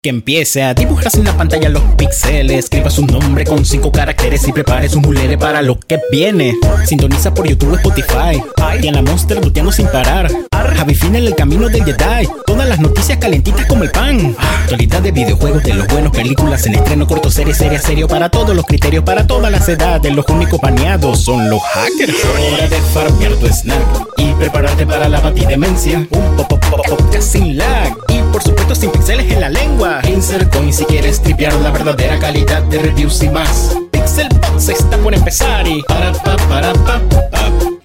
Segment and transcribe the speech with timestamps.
[0.00, 2.56] Que empiece a dibujar en la pantalla los píxeles.
[2.56, 6.54] Escriba su nombre con cinco caracteres y prepare su mulere para lo que viene.
[6.86, 8.40] Sintoniza por YouTube Spotify.
[8.80, 10.30] Y en la Monster luteando sin parar.
[10.76, 12.28] Javi en el camino del Jedi.
[12.46, 14.36] Todas las noticias calentitas como el pan.
[14.62, 18.06] Actualidad de videojuegos, de los buenos, películas en estreno, corto, serie, serie, serio.
[18.06, 20.14] Para todos los criterios, para todas las edades.
[20.14, 22.14] Los únicos paneados son los hackers.
[22.52, 23.82] Hora de farmear tu snack.
[24.16, 26.06] Y prepararte para la batidemencia.
[26.10, 27.96] Un pop, pop, pop, podcast sin lag.
[28.08, 29.87] Y por supuesto sin pixeles en la lengua.
[30.06, 33.74] Insert Coin si quieres tripear la verdadera calidad de reviews y más.
[33.90, 37.00] Pixel Box está por empezar y para pa para pa.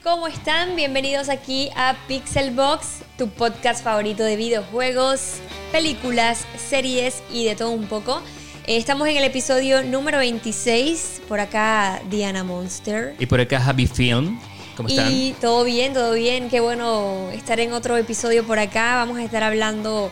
[0.03, 0.75] ¿Cómo están?
[0.75, 5.35] Bienvenidos aquí a Pixel Box, tu podcast favorito de videojuegos,
[5.71, 8.21] películas, series y de todo un poco.
[8.67, 13.15] Eh, Estamos en el episodio número 26, por acá Diana Monster.
[13.17, 14.37] Y por acá Happy Film.
[14.75, 15.09] ¿Cómo están?
[15.09, 16.49] Y todo bien, todo bien.
[16.49, 18.95] Qué bueno estar en otro episodio por acá.
[18.97, 20.11] Vamos a estar hablando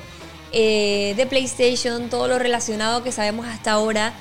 [0.52, 4.14] eh, de PlayStation, todo lo relacionado que sabemos hasta ahora,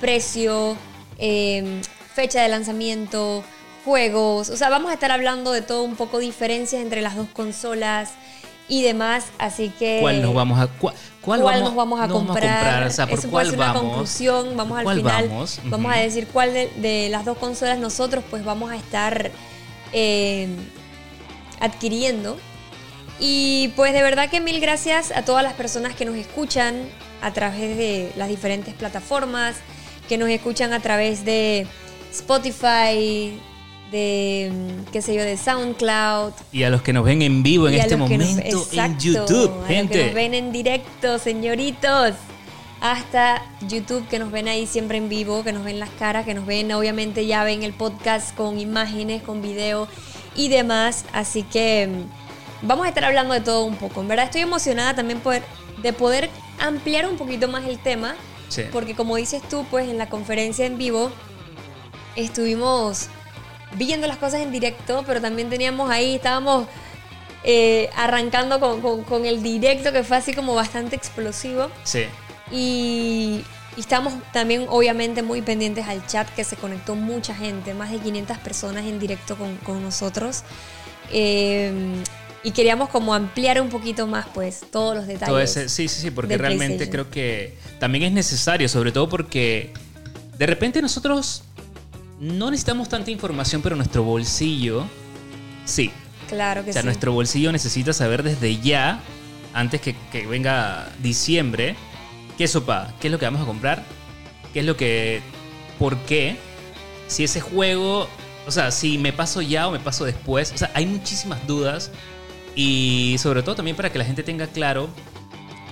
[0.00, 0.76] precio,
[1.18, 1.80] eh,
[2.14, 3.42] fecha de lanzamiento,
[3.84, 4.50] juegos.
[4.50, 8.12] O sea, vamos a estar hablando de todo un poco diferencias entre las dos consolas
[8.68, 9.26] y demás.
[9.38, 12.86] Así que ¿Cuál nos vamos a cuál, cuál nos vamos a comprar.
[12.86, 13.82] O sea, ¿por Eso cuál puede ser una vamos?
[13.82, 14.56] conclusión.
[14.56, 15.28] Vamos ¿Por al final.
[15.28, 15.60] vamos?
[15.64, 19.30] Vamos a decir cuál de, de las dos consolas nosotros pues vamos a estar
[19.92, 20.48] eh,
[21.60, 22.36] adquiriendo.
[23.20, 26.88] Y pues de verdad que mil gracias a todas las personas que nos escuchan
[27.20, 29.56] a través de las diferentes plataformas,
[30.08, 31.66] que nos escuchan a través de
[32.12, 33.38] Spotify,
[33.90, 37.68] de mm, qué sé yo, de SoundCloud, Y a los que nos ven en vivo
[37.68, 39.98] en este nos- momento en YouTube, a los gente.
[39.98, 42.14] que nos ven en directo, señoritos.
[42.80, 46.32] Hasta YouTube, que nos ven ahí siempre en vivo, que nos ven las caras, que
[46.34, 49.88] nos ven, obviamente ya ven el podcast con imágenes, con video
[50.36, 51.04] y demás.
[51.12, 52.27] Así que mm,
[52.62, 54.00] vamos a estar hablando de todo un poco.
[54.00, 55.42] En verdad estoy emocionada también poder,
[55.82, 58.14] de poder ampliar un poquito más el tema.
[58.48, 58.62] Sí.
[58.72, 61.10] Porque como dices tú, pues en la conferencia en vivo
[62.16, 63.08] estuvimos
[63.76, 66.66] viendo las cosas en directo, pero también teníamos ahí, estábamos
[67.44, 71.68] eh, arrancando con, con- con el directo que fue así como bastante explosivo.
[71.84, 72.04] Sí.
[72.50, 73.44] Y,
[73.76, 77.98] y estamos también obviamente muy pendientes al chat que se conectó mucha gente, más de
[77.98, 80.42] 500 personas en directo con, con nosotros.
[81.12, 82.02] Eh,
[82.42, 85.28] y queríamos como ampliar un poquito más pues todos los detalles.
[85.28, 89.72] Todo ese, sí, sí, sí, porque realmente creo que también es necesario, sobre todo porque
[90.36, 91.42] de repente nosotros
[92.20, 94.84] no necesitamos tanta información, pero nuestro bolsillo
[95.64, 95.90] sí.
[96.28, 96.86] Claro que O sea, sí.
[96.86, 99.00] nuestro bolsillo necesita saber desde ya,
[99.54, 101.74] antes que, que venga diciembre,
[102.36, 103.82] qué sopa, qué es lo que vamos a comprar,
[104.52, 105.22] qué es lo que,
[105.78, 106.36] por qué,
[107.08, 108.08] si ese juego,
[108.46, 110.52] o sea, si me paso ya o me paso después.
[110.52, 111.90] O sea, hay muchísimas dudas
[112.60, 114.88] y sobre todo también para que la gente tenga claro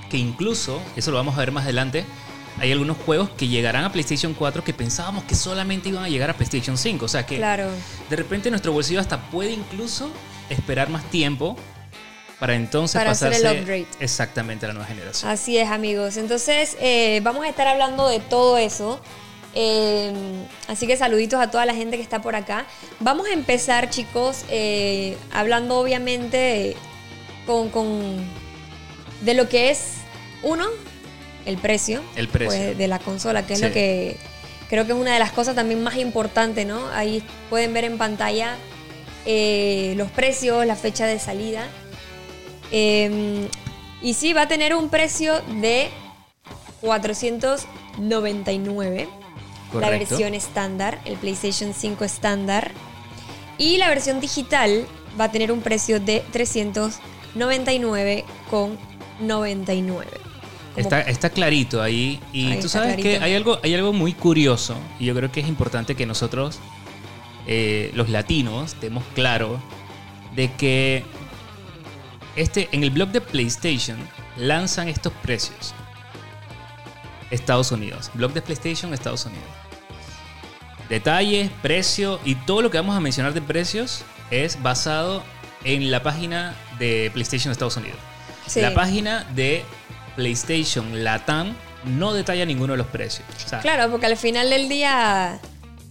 [0.09, 2.05] que incluso, eso lo vamos a ver más adelante,
[2.61, 6.31] hay algunos juegos que llegarán a PlayStation 4 que pensábamos que solamente iban a llegar
[6.31, 7.05] a PlayStation 5.
[7.05, 7.69] O sea que Claro.
[8.09, 10.11] de repente nuestro bolsillo hasta puede incluso
[10.49, 11.57] esperar más tiempo
[12.39, 13.87] para entonces Para hacer pasarse el upgrade.
[13.99, 15.29] exactamente a la nueva generación.
[15.31, 16.17] Así es, amigos.
[16.17, 19.01] Entonces, eh, vamos a estar hablando de todo eso.
[19.59, 20.13] Eh,
[20.69, 22.67] así que saluditos a toda la gente que está por acá.
[23.01, 26.77] Vamos a empezar, chicos, eh, hablando obviamente
[27.47, 28.23] con, con-
[29.23, 29.95] de lo que es,
[30.43, 30.67] uno,
[31.47, 32.03] el precio.
[32.17, 32.51] El precio.
[32.61, 33.65] pues, de la consola, que es Sí.
[33.67, 34.19] lo que
[34.69, 36.89] creo que es una de las cosas también más importantes, ¿no?
[36.91, 38.57] Ahí pueden ver en pantalla
[39.25, 41.67] eh, los precios, la fecha de salida.
[42.71, 45.89] Y sí, va a tener un precio de
[46.83, 49.09] 499.
[49.75, 52.71] La versión estándar, el PlayStation 5 estándar.
[53.59, 54.87] Y la versión digital
[55.19, 58.25] va a tener un precio de 399,99.
[58.51, 58.79] Como-
[60.77, 62.21] Está, está clarito ahí.
[62.33, 64.77] Y Ahí tú sabes que hay algo, hay algo muy curioso.
[65.01, 66.59] Y yo creo que es importante que nosotros,
[67.47, 69.59] eh, los latinos, estemos claro
[70.35, 71.03] de que
[72.37, 73.97] este, en el blog de PlayStation
[74.37, 75.75] lanzan estos precios.
[77.37, 78.11] Estados Unidos.
[78.15, 79.45] Blog de PlayStation, Estados Unidos.
[80.89, 85.23] Detalles, precio y todo lo que vamos a mencionar de precios es basado
[85.65, 87.99] en la página de PlayStation Estados Unidos.
[88.47, 88.61] Sí.
[88.61, 89.65] La página de
[90.15, 91.55] PlayStation Latam
[91.85, 93.27] no detalla ninguno de los precios.
[93.45, 95.41] O sea, Claro, porque al final del día.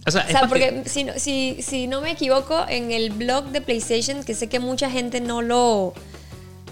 [0.06, 3.46] o sea, O porque que- si, no- si, si no me equivoco, en el blog
[3.46, 5.92] de PlayStation, que sé que mucha gente no lo.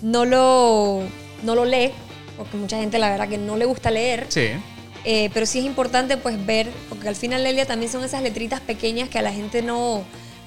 [0.00, 1.02] no lo.
[1.42, 1.90] no lo lee,
[2.36, 4.26] porque mucha gente la verdad que no le gusta leer.
[4.28, 4.48] Sí.
[5.06, 8.22] Eh, pero sí es importante pues ver, porque al final del día también son esas
[8.22, 10.02] letritas pequeñas que a la gente no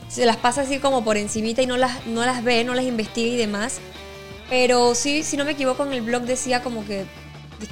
[0.08, 2.86] se las pasa así como por encimita y no las, no las ve, no las
[2.86, 3.80] investiga y demás.
[4.50, 7.06] Pero sí, si no me equivoco, en el blog decía como que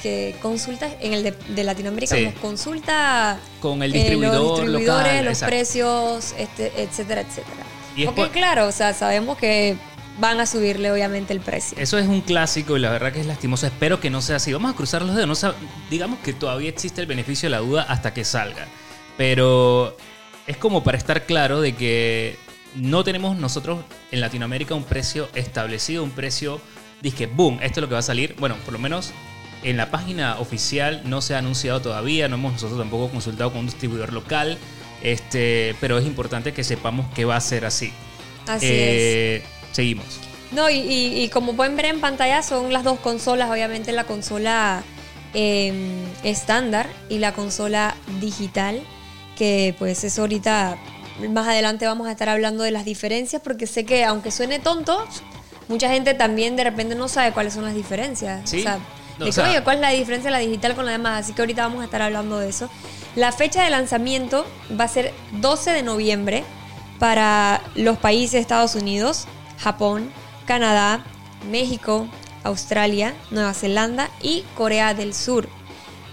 [0.01, 2.25] que consulta en el de, de Latinoamérica, Sí.
[2.25, 5.51] como consulta Con el eh, distribuidor los distribuidores, local, los exacto.
[5.51, 7.63] precios, este, etcétera, etcétera.
[7.95, 9.77] Y Porque por- claro, o sea, sabemos que
[10.19, 11.77] van a subirle obviamente el precio.
[11.79, 13.67] Eso es un clásico y la verdad que es lastimoso.
[13.67, 14.53] Espero que no sea así.
[14.53, 15.43] Vamos a cruzar los dedos.
[15.43, 15.53] No
[15.89, 18.67] digamos que todavía existe el beneficio de la duda hasta que salga.
[19.17, 19.95] Pero
[20.47, 22.37] es como para estar claro de que
[22.75, 26.61] no tenemos nosotros en Latinoamérica un precio establecido, un precio,
[27.01, 28.35] dije, boom, esto es lo que va a salir.
[28.39, 29.11] Bueno, por lo menos
[29.63, 33.61] en la página oficial no se ha anunciado todavía, no hemos nosotros tampoco consultado con
[33.61, 34.57] un distribuidor local,
[35.01, 37.91] este, pero es importante que sepamos que va a ser así.
[38.47, 39.43] Así Eh,
[39.75, 40.05] Seguimos.
[40.51, 44.05] No, y, y- y como pueden ver en pantalla son las dos consolas, obviamente la
[44.05, 44.83] consola
[45.33, 45.73] eh,
[46.23, 48.81] estándar y la consola digital,
[49.37, 50.77] que pues eso ahorita
[51.29, 55.05] más adelante vamos a estar hablando de las diferencias, porque sé que aunque suene tonto,
[55.67, 58.49] mucha gente también de repente no sabe cuáles son las diferencias.
[58.49, 58.59] Sí.
[58.59, 58.79] O sea,
[59.19, 60.91] No, de o sea- que, oye, ¿cuál es la diferencia de la digital con la
[60.93, 61.23] demás?
[61.25, 62.69] Así que ahorita vamos a estar hablando de eso.
[63.17, 64.45] La fecha de lanzamiento
[64.79, 66.43] va a ser 12 de noviembre
[66.99, 69.25] para los países Estados Unidos,
[69.59, 70.11] Japón,
[70.45, 71.03] Canadá,
[71.49, 72.07] México,
[72.43, 75.47] Australia, Nueva Zelanda y Corea del Sur.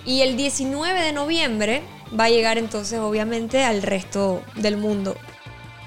[0.05, 1.83] Y el 19 de noviembre
[2.19, 5.17] va a llegar entonces obviamente al resto del mundo.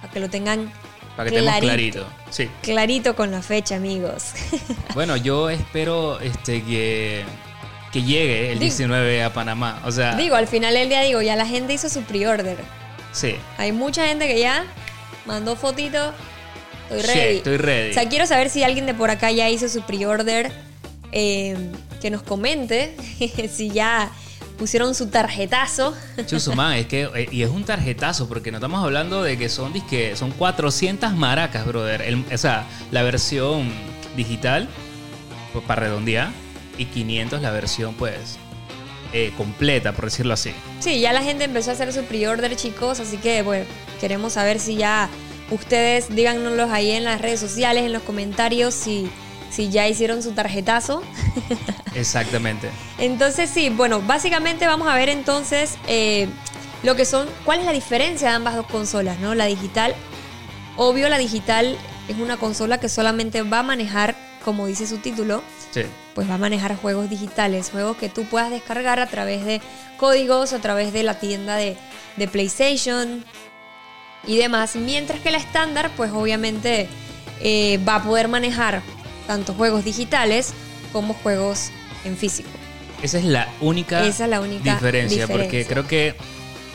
[0.01, 0.71] Para que lo tengan
[1.15, 1.65] Para que clarito.
[1.67, 2.07] clarito.
[2.29, 2.49] Sí.
[2.61, 4.31] clarito con la fecha, amigos.
[4.93, 7.25] Bueno, yo espero este, que,
[7.91, 9.81] que llegue el Digo- 19 a Panamá.
[9.85, 12.57] O sea, digo, al final del día digo, ya la gente hizo su pre-order.
[13.11, 13.35] sí.
[13.57, 14.65] Hay mucha gente que ya
[15.25, 16.13] mandó fotito.
[16.89, 17.37] Estoy Sí, ready.
[17.37, 17.91] estoy ready.
[17.91, 20.51] O sea, quiero saber si alguien de por acá ya hizo su pre-order.
[21.11, 21.55] eh,
[22.01, 22.93] que nos comente
[23.53, 24.11] si ya
[24.59, 25.95] pusieron su tarjetazo.
[26.27, 29.71] Chusumán, es que, eh, y es un tarjetazo, porque no estamos hablando de que son,
[29.73, 32.01] disque, son 400 maracas, brother.
[32.01, 33.71] El- o sea, la versión
[34.17, 34.67] digital,
[35.53, 36.29] pues, para redondear,
[36.77, 38.37] y 500 la versión, pues,
[39.13, 40.51] eh, completa, por decirlo así.
[40.81, 42.99] Sí, ya la gente empezó a hacer su pre-order, chicos.
[42.99, 43.65] Así que, bueno,
[44.01, 45.09] queremos saber si ya
[45.51, 49.09] ustedes, díganoslos ahí en las redes sociales, en los comentarios, si,
[49.51, 51.03] si ya hicieron su tarjetazo.
[51.95, 52.69] Exactamente.
[52.97, 56.27] Entonces sí, bueno, básicamente vamos a ver entonces eh,
[56.83, 59.35] lo que son, cuál es la diferencia de ambas dos consolas, ¿no?
[59.35, 59.95] La digital,
[60.77, 61.77] obvio la digital
[62.07, 65.81] es una consola que solamente va a manejar, como dice su título, Sí.
[66.13, 69.59] pues va a manejar juegos digitales, juegos que tú puedas descargar a través de
[69.97, 71.75] códigos, a través de la tienda de,
[72.15, 73.25] de PlayStation
[74.27, 74.75] y demás.
[74.75, 76.87] Mientras que la estándar, pues obviamente
[77.41, 78.81] eh, va a poder manejar
[79.27, 80.53] tanto juegos digitales
[80.91, 81.71] como juegos
[82.03, 82.49] en físico.
[83.01, 85.73] Esa es la única, Esa es la única diferencia, porque diferencia.
[85.73, 86.15] creo que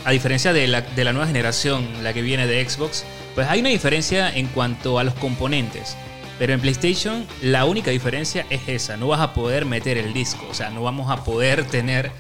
[0.05, 3.05] a diferencia de la, de la nueva generación, la que viene de Xbox,
[3.35, 5.97] pues hay una diferencia en cuanto a los componentes.
[6.39, 10.47] Pero en PlayStation la única diferencia es esa, no vas a poder meter el disco,
[10.51, 12.11] o sea, no vamos a poder tener,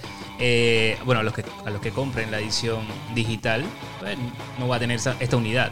[0.40, 3.64] eh, bueno, a los, que, compren la edición digital,
[4.00, 4.16] pues,
[4.58, 5.70] no va a tener esta unidad.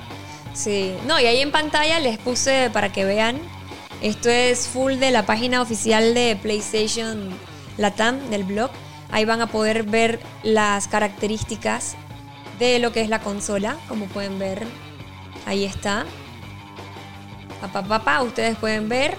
[0.55, 3.39] Sí, no, y ahí en pantalla les puse para que vean.
[4.01, 7.31] Esto es full de la página oficial de PlayStation
[7.77, 8.71] Latam del blog.
[9.11, 11.97] Ahí van a poder ver las características
[12.59, 14.67] de lo que es la consola, como pueden ver.
[15.47, 16.05] Ahí está.
[17.61, 19.17] Papá, papá, ustedes pueden ver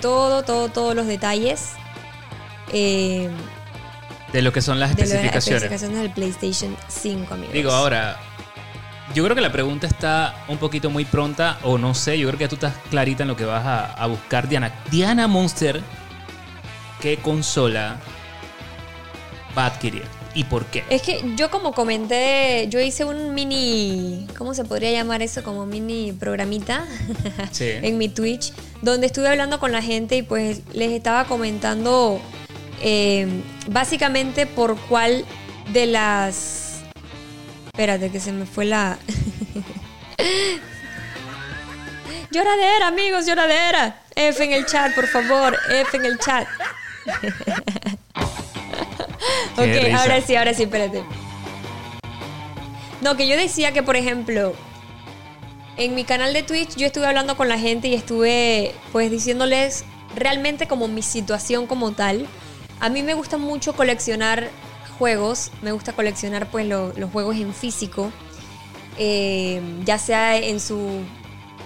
[0.00, 1.76] todo, todo, todos los detalles
[2.72, 3.28] eh,
[4.32, 5.62] De lo que son las de las especificaciones.
[5.64, 7.52] especificaciones del PlayStation 5, amigos.
[7.52, 8.18] Digo, ahora,
[9.14, 12.38] yo creo que la pregunta está un poquito muy pronta, o no sé, yo creo
[12.38, 14.72] que tú estás clarita en lo que vas a, a buscar, Diana.
[14.90, 15.82] Diana Monster,
[17.00, 17.96] ¿qué consola
[19.56, 20.04] va a adquirir?
[20.34, 20.82] ¿Y por qué?
[20.88, 25.42] Es que yo como comenté, yo hice un mini, ¿cómo se podría llamar eso?
[25.42, 26.86] Como mini programita
[27.50, 27.68] Sí.
[27.82, 32.18] en mi Twitch, donde estuve hablando con la gente y pues les estaba comentando
[32.82, 33.26] eh,
[33.68, 35.24] básicamente por cuál
[35.72, 36.82] de las...
[37.66, 38.98] Espérate que se me fue la...
[42.30, 44.00] lloradera, amigos, lloradera.
[44.14, 46.46] F en el chat, por favor, F en el chat.
[49.56, 51.04] Ok, ahora sí, ahora sí, espérate.
[53.02, 54.54] No, que yo decía que, por ejemplo,
[55.76, 59.84] en mi canal de Twitch yo estuve hablando con la gente y estuve pues diciéndoles
[60.14, 62.26] realmente como mi situación como tal.
[62.82, 64.50] A mí me gusta mucho coleccionar
[64.98, 68.10] juegos, me gusta coleccionar pues lo- los juegos en físico,
[68.98, 71.00] eh, ya sea en su,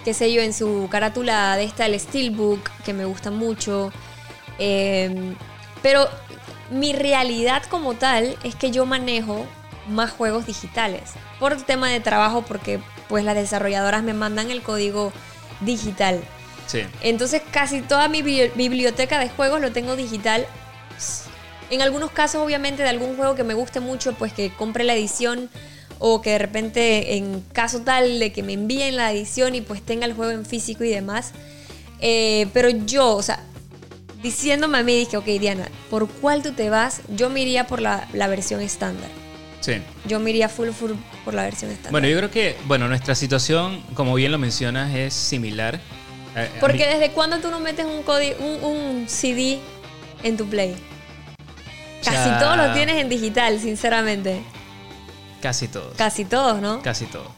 [0.04, 3.90] qué sé yo, en su carátula de esta, el Steelbook, que me gusta mucho.
[4.58, 5.34] Eh,
[5.82, 6.08] pero
[6.70, 9.46] mi realidad como tal es que yo manejo
[9.88, 11.12] más juegos digitales.
[11.38, 15.12] Por tema de trabajo, porque pues las desarrolladoras me mandan el código
[15.60, 16.22] digital.
[16.66, 16.80] Sí.
[17.02, 20.46] Entonces casi toda mi bi- biblioteca de juegos lo tengo digital.
[21.70, 24.94] En algunos casos, obviamente, de algún juego que me guste mucho, pues que compre la
[24.94, 25.50] edición
[25.98, 29.82] o que de repente, en caso tal de que me envíen la edición y pues
[29.82, 31.32] tenga el juego en físico y demás.
[32.00, 33.40] Eh, pero yo, o sea,
[34.22, 37.00] diciéndome a mí, dije, ok, Diana, ¿por cuál tú te vas?
[37.16, 39.08] Yo me iría por la, la versión estándar.
[39.60, 39.74] Sí.
[40.06, 40.92] Yo me iría full, full
[41.24, 41.92] por la versión estándar.
[41.92, 45.80] Bueno, yo creo que, bueno, nuestra situación, como bien lo mencionas, es similar.
[46.36, 49.58] A- a Porque desde cuándo tú no metes un, un, un CD
[50.26, 50.76] en tu Play?
[52.04, 52.38] Casi Ya.
[52.38, 54.40] todos lo tienes en digital, sinceramente.
[55.42, 55.94] Casi todos.
[55.96, 56.82] Casi todos, ¿no?
[56.82, 57.30] Casi todo.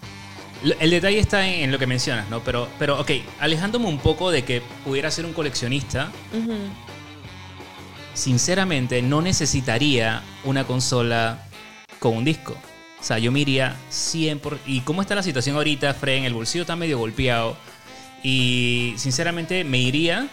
[0.63, 2.41] Lo- El detalle está en, lo que mencionas, ¿no?
[2.41, 6.11] Pero, pero, ok, alejándome un poco de que pudiera ser un coleccionista,
[8.15, 11.45] sinceramente no necesitaría una consola
[11.99, 12.57] con un disco.
[13.01, 14.41] O sea, yo me iría 100%.
[14.41, 16.25] Por, ¿Y cómo está la situación ahorita, Fred?
[16.25, 17.57] El bolsillo está medio golpeado.
[18.25, 20.27] Y sinceramente me iría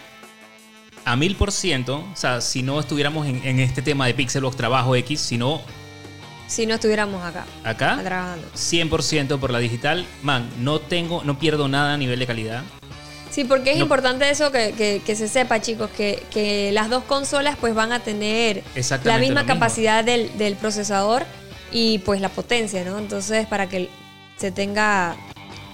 [1.06, 2.04] a mil por ciento.
[2.12, 5.62] O sea, si no estuviéramos en, en este tema de Pixelbox Trabajo X, sino
[6.48, 8.48] Si no estuviéramos acá, acá, trabajando.
[8.56, 10.06] 100% por la digital.
[10.22, 12.64] Man, no tengo, no pierdo nada a nivel de calidad.
[13.32, 13.84] Sí, porque es No.
[13.84, 17.92] importante eso que, que- que se sepa, chicos, que, que las dos consolas pues van
[17.92, 18.64] a tener
[19.04, 21.26] la misma capacidad del, del procesador
[21.72, 22.98] y pues la potencia, ¿no?
[22.98, 23.90] Entonces, para que
[24.38, 25.18] se tenga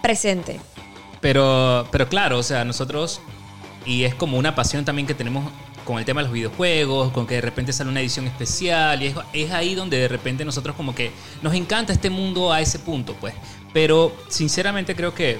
[0.01, 0.59] presente.
[1.19, 3.21] Pero, pero claro, o sea, nosotros,
[3.85, 5.49] y es como una pasión también que tenemos
[5.85, 9.07] con el tema de los videojuegos, con que de repente sale una edición especial, y
[9.07, 11.11] es, es ahí donde de repente nosotros como que
[11.41, 13.33] nos encanta este mundo a ese punto, pues.
[13.73, 15.39] Pero sinceramente creo que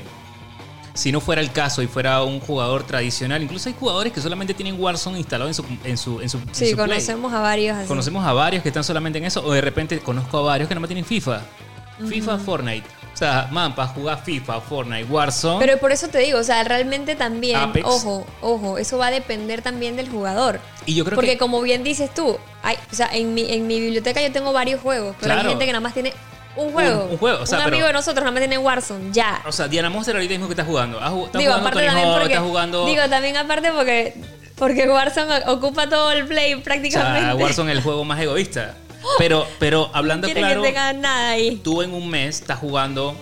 [0.93, 4.53] si no fuera el caso y fuera un jugador tradicional, incluso hay jugadores que solamente
[4.53, 6.75] tienen Warzone instalado en su, en su, en su, en Sí, Play.
[6.75, 7.88] conocemos a varios así.
[7.88, 10.75] Conocemos a varios que están solamente en eso, o de repente conozco a varios que
[10.75, 11.41] no tienen FIFA.
[12.10, 12.88] FIFA, Fortnite.
[13.21, 15.63] Sea, man, para jugar FIFA, Fortnite, Warzone.
[15.63, 17.85] Pero por eso te digo, o sea, realmente también, Apex.
[17.87, 20.59] ojo, ojo, eso va a depender también del jugador.
[20.87, 21.37] y yo creo Porque que.
[21.37, 24.81] como bien dices tú, hay, o sea, en mi, en mi biblioteca yo tengo varios
[24.81, 25.49] juegos, pero hay Claro.
[25.51, 26.13] gente que nada más tiene
[26.55, 27.09] un juego.
[27.11, 29.39] un juego, o sea, un pero- amigo de nosotros nada más tiene Warzone, ya.
[29.45, 30.99] O sea, Diana Monster ahorita mismo que está jugando.
[30.99, 32.85] ¿Has jug- ¿Está digo, jugando aparte Tony también porque, ¿Está jugando.
[32.87, 34.15] digo, también aparte porque,
[34.55, 37.35] porque Warzone ocupa todo el play o sea, prácticamente.
[37.43, 38.73] Warzone es el juego más egoísta.
[39.17, 41.60] Pero, pero hablando claro, que tenga nada ahí.
[41.63, 43.15] tú en un mes estás jugando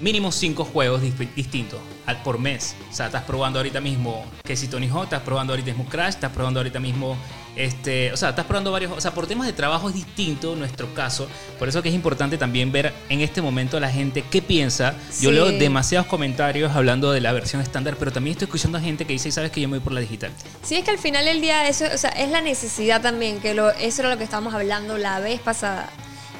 [0.00, 1.00] mínimo cinco juegos
[1.34, 2.76] distintos al- por mes.
[2.90, 6.10] O sea, estás probando ahorita mismo que si Tony Hawk, estás probando ahorita mismo Crash,
[6.14, 7.16] estás probando ahorita mismo
[7.56, 10.92] este, o sea, estás probando varios, o sea, por temas de trabajo es distinto nuestro
[10.94, 11.28] caso.
[11.58, 14.94] Por eso que es importante también ver en este momento a la gente qué piensa.
[15.20, 15.34] Yo Sí.
[15.34, 19.12] leo demasiados comentarios hablando de la versión estándar, pero también estoy escuchando a gente que
[19.12, 20.30] dice, "¿Sabes que yo me voy por la digital?"
[20.62, 23.54] Sí, es que al final del día eso, o sea, es la necesidad también, que
[23.54, 25.88] lo, eso era lo que estábamos hablando la vez pasada.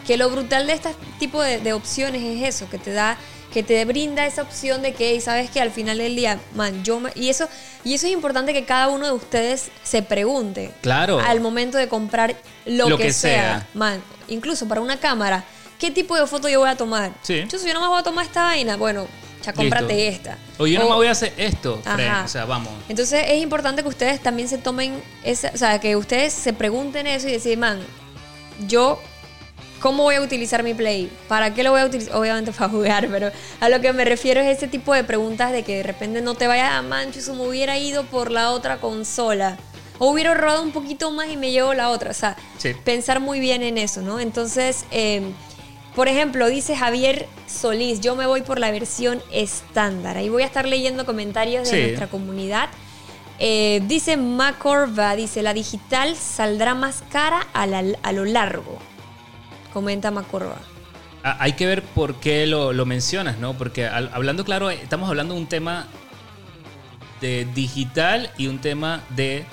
[0.07, 3.17] Que lo brutal de este tipo de, de opciones es eso, que te da,
[3.55, 7.01] que te brinda esa opción de que, sabes que al final del día, man, yo
[7.01, 7.49] me- y eso,
[7.85, 10.73] y eso es importante que cada uno de ustedes se pregunte.
[10.83, 11.21] Claro.
[11.21, 12.35] Al momento de comprar
[12.67, 13.31] lo, Lo que, que sea.
[13.61, 13.69] sea.
[13.73, 15.45] Man, incluso para una cámara,
[15.79, 17.13] ¿qué tipo de foto yo voy a tomar?
[17.23, 17.45] Sí.
[17.49, 19.07] Yo, si yo no me voy a tomar esta vaina, bueno,
[19.45, 20.31] ya cómprate Listo.
[20.31, 20.39] esta.
[20.59, 21.81] O yo no O- me voy a hacer esto.
[21.85, 22.23] Ajá.
[22.25, 22.73] O sea, vamos.
[22.89, 27.07] entonces es importante que ustedes también se tomen esa, o sea, que ustedes se pregunten
[27.07, 27.81] eso y decir, man,
[28.67, 29.01] yo
[29.81, 33.09] cómo voy a utilizar mi play, para qué lo voy a utilizar, obviamente para jugar,
[33.11, 36.23] pero a lo que me refiero es ese tipo de preguntas de que de repente
[36.23, 39.59] no te vayas a mancho, eso me hubiera ido por la otra consola.
[39.99, 42.11] O hubiera ahorrado un poquito más y me llevo la otra.
[42.11, 42.73] O sea, Sí.
[42.85, 44.19] pensar muy bien en eso, ¿no?
[44.19, 45.23] Entonces, eh,
[45.95, 50.17] por ejemplo, dice Javier Solís, yo me voy por la versión estándar.
[50.17, 51.83] Ahí voy a estar leyendo comentarios de Sí.
[51.83, 52.71] nuestra comunidad.
[53.39, 58.79] Eh, dice Macorva, dice, la digital saldrá más cara a, la- a lo largo.
[59.75, 60.57] Comenta Macorva.
[61.25, 63.53] Ah, Hay que ver por qué lo, lo mencionas, ¿no?
[63.55, 65.87] Porque hablando claro, estamos hablando de un tema
[67.21, 69.45] de digital y un tema de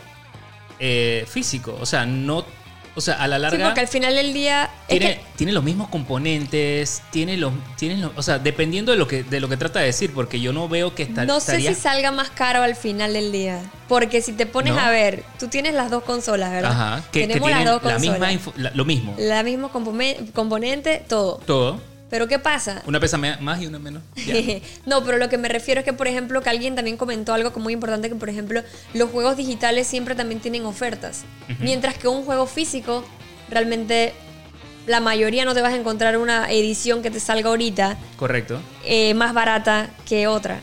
[0.80, 1.78] eh, físico.
[1.82, 2.46] O sea, no.
[2.94, 3.66] O sea, a la Sí, larga.
[3.68, 4.70] porque al final del día...
[4.90, 8.98] es tiene, que- tiene los mismos componentes, tiene los, tiene los, o sea, dependiendo de
[8.98, 11.40] lo que de lo que trata de decir, porque yo no veo que está, no
[11.40, 13.62] sé estaría, si salga más caro al final del día.
[13.88, 14.80] Porque si te pones ¿No?
[14.82, 16.72] a ver, tú tienes las dos consolas, ¿verdad?
[16.72, 18.02] ajá, que, Tenemos las dos la consolas.
[18.02, 19.70] misma info- la- lo mismo, La mismo
[20.34, 21.38] componente, todo.
[21.46, 21.80] todo,
[22.12, 22.84] Pero ¿qué pasa?
[22.86, 24.04] una pesa me- más y una menos.
[24.86, 27.52] no, pero lo que me refiero es que, por ejemplo, que alguien también comentó algo
[27.54, 28.62] que muy importante, que por ejemplo,
[28.94, 31.24] los juegos digitales siempre también tienen ofertas.
[31.60, 33.04] Mientras que un juego físico,
[33.50, 34.14] realmente
[34.88, 38.60] la mayoría no te vas a encontrar una edición que te salga ahorita Correcto.
[38.84, 40.60] eh, más barata que otra.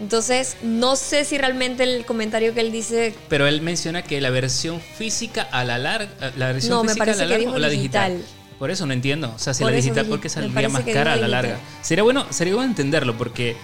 [0.00, 4.30] Entonces, no sé si realmente el comentario que él dice Pero él menciona que la
[4.30, 7.52] versión física a la larga, la versión No, me física parece a la que dijo
[7.52, 8.14] o la digital.
[8.14, 8.41] digital.
[8.58, 9.32] Por eso no entiendo.
[9.34, 11.58] O sea, si Por la digital, digi- ¿por qué saldría más cara a la larga?
[11.82, 13.56] Sería bueno, sería bueno entenderlo porque,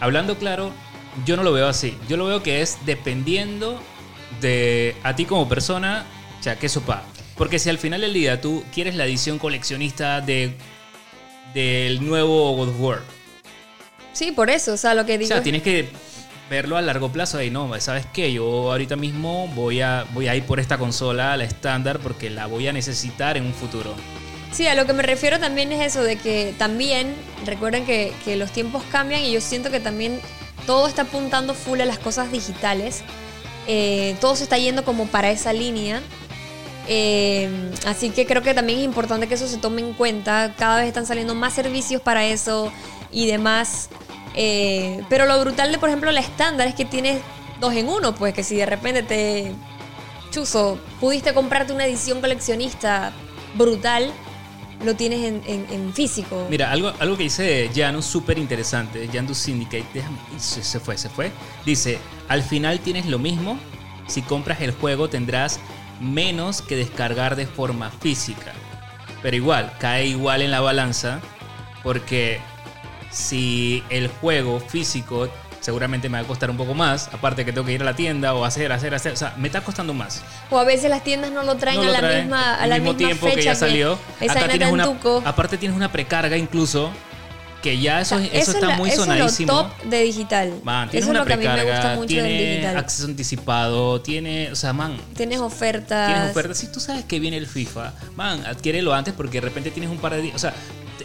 [0.00, 0.70] hablando claro,
[1.24, 1.96] yo no lo veo así.
[2.08, 3.80] Yo lo veo que es dependiendo
[4.40, 6.04] de a ti como persona,
[6.38, 7.04] o sea, qué sopa.
[7.36, 10.56] Porque si al final del día tú quieres la edición coleccionista de
[11.54, 13.00] del nuevo God of War,
[14.12, 15.28] Sí, por eso, o sea, lo que o digo.
[15.28, 15.88] sea, es- tienes que
[16.50, 18.32] verlo a largo plazo y no, ¿sabes qué?
[18.32, 22.46] Yo ahorita mismo voy a, voy a ir por esta consola, la estándar, porque la
[22.46, 23.94] voy a necesitar en un futuro.
[24.54, 27.12] Sí, a lo que me refiero también es eso, de que también,
[27.44, 30.20] recuerden que, los tiempos cambian y yo siento que también
[30.64, 33.02] todo está apuntando full a las cosas digitales.
[33.66, 36.00] Eh, todo se está yendo como para esa línea.
[36.86, 37.50] Eh,
[37.84, 40.54] así que creo que también es importante que eso se tome en cuenta.
[40.56, 42.72] Cada vez están saliendo más servicios para eso
[43.10, 43.88] y demás.
[44.36, 47.18] Eh, pero lo brutal de, por ejemplo, la estándar es que tienes
[47.58, 49.52] dos en uno, pues que si de repente te
[50.30, 53.12] chuzo, pudiste comprarte una edición coleccionista
[53.54, 54.12] brutal,
[54.84, 56.46] lo tienes en, físico.
[56.50, 61.30] Mira, algo, algo que dice Janus súper interesante, Janus Syndicate, déjame, se fue, se fue.
[61.64, 63.58] Dice, al final tienes lo mismo,
[64.06, 65.60] si compras el juego tendrás
[66.00, 68.52] menos que descargar de forma física.
[69.22, 71.20] Pero igual, cae igual en la balanza,
[71.82, 72.40] porque
[73.10, 75.28] si el juego físico
[75.64, 77.96] seguramente me va a costar un poco más, aparte que tengo que ir a la
[77.96, 80.22] tienda o hacer, hacer, hacer, o sea, me está costando más.
[80.50, 82.62] O a veces las tiendas no lo traen No a lo la traen misma, a
[82.62, 83.98] al la mismo misma tiempo fecha que ya salió.
[84.20, 84.88] Esa Acá tienes una,
[85.24, 86.90] aparte tienes una precarga incluso
[87.62, 89.52] que ya eso, O sea, eso, es está la- muy eso sonadísimo.
[89.52, 90.52] Es lo top de digital.
[90.64, 92.50] Man, tienes eso es una lo que a mí me precarga, gusta mucho del tiene
[92.50, 92.76] digital.
[92.76, 96.12] acceso anticipado, tiene, o sea, man, Tienes ofertas.
[96.12, 96.58] tienes ofertas.
[96.58, 99.96] Si tú sabes que viene el FIFA, man, adquiérelo antes porque de repente tienes un
[99.96, 100.52] par de días, o sea,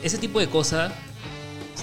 [0.03, 0.91] ese tipo de cosas,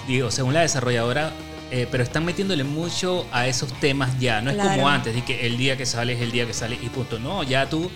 [0.07, 1.31] digo, según la desarrolladora,
[1.71, 4.41] eh, pero están metiéndole mucho a esos temas ya.
[4.41, 4.71] No es Claro.
[4.71, 7.19] como antes, de que el día que sale es el día que sale y punto.
[7.19, 7.89] No, ya tú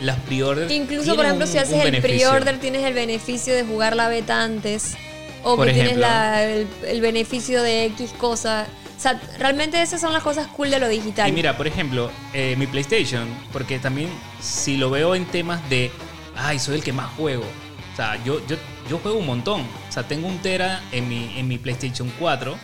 [0.00, 0.70] las pre-orders.
[0.72, 4.42] Incluso, por ejemplo, un- si haces el pre-order, tienes el beneficio de jugar la beta
[4.42, 4.96] antes.
[5.44, 6.08] O Por que tienes ejemplo.
[6.08, 8.66] la- el, el beneficio de X cosa.
[8.96, 11.28] O sea, realmente esas son las cosas cool de lo digital.
[11.28, 14.08] Y mira, por ejemplo, eh, mi PlayStation, porque también
[14.40, 15.92] si lo veo en temas de,
[16.36, 17.44] ay, soy el que más juego.
[17.92, 18.56] O sea, yo, yo,
[18.90, 19.60] yo juego un montón.
[19.88, 22.56] O sea, tengo un tera en mi, en mi PlayStation 4,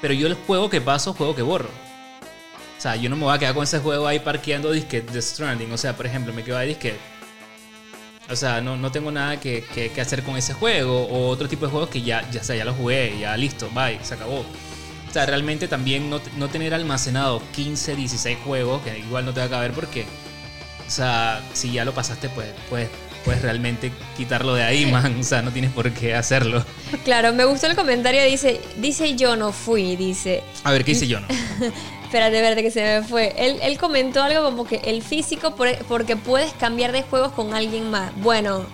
[0.00, 1.68] pero yo el juego que paso, juego que borro.
[2.78, 5.20] O sea, yo no me voy a quedar con ese juego ahí parqueando disque The
[5.20, 5.70] Stranding.
[5.72, 6.94] O sea, por ejemplo, me quedo ahí disque.
[8.30, 11.02] O sea, no, no tengo nada que, que- hacer con ese juego.
[11.06, 14.14] O otro tipo de juegos que ya, ya, ya lo jugué, ya listo, bye, se
[14.14, 14.40] acabó.
[14.40, 19.40] O sea, realmente también no, no tener almacenado 15, 16 juegos, que igual no te
[19.40, 20.06] va a caber porque,
[20.86, 22.88] o sea, si ya lo pasaste, pues puedes,
[23.24, 25.18] puedes realmente quitarlo de ahí, man.
[25.20, 26.64] O sea, no tienes por qué hacerlo.
[27.04, 28.24] Claro, me gustó el comentario.
[28.24, 29.96] Dice, dice yo no fui.
[29.96, 31.26] Dice, A ver, ¿qué hice yo, no?
[32.04, 33.34] espérate, verde que se me fue.
[33.38, 37.54] Él, él comentó algo como que el físico, por- porque puedes cambiar de juegos con
[37.54, 38.10] alguien más.
[38.16, 38.64] Bueno,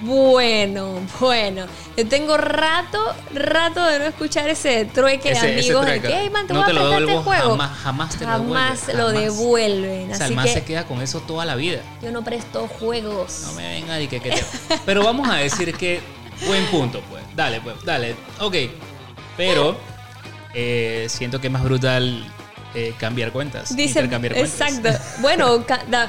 [0.00, 1.66] bueno, bueno.
[1.96, 2.98] Yo tengo rato,
[3.34, 6.60] rato de no escuchar ese trueque Ese- de amigos de que, hey, man, te No
[6.60, 7.50] voy te a lo prestar este devuelvo juego.
[7.50, 9.22] jamás, jamás te lo Jamás devuelve, lo jamás.
[9.38, 10.12] devuelven.
[10.12, 11.80] O sea, el man que se queda con eso toda la vida.
[12.02, 13.42] yo no presto juegos.
[13.46, 14.44] No me venga y que, que te-
[14.86, 16.00] Pero vamos a decir que
[16.46, 17.22] buen punto, pues.
[17.36, 18.16] Dale, pues, dale.
[18.40, 18.56] Ok.
[19.36, 19.76] Pero
[20.54, 22.24] eh, siento que es más brutal
[22.74, 23.74] eh, cambiar cuentas.
[23.76, 24.60] Dice, intercambiar cuentas.
[24.60, 25.02] exacto.
[25.20, 25.64] Bueno,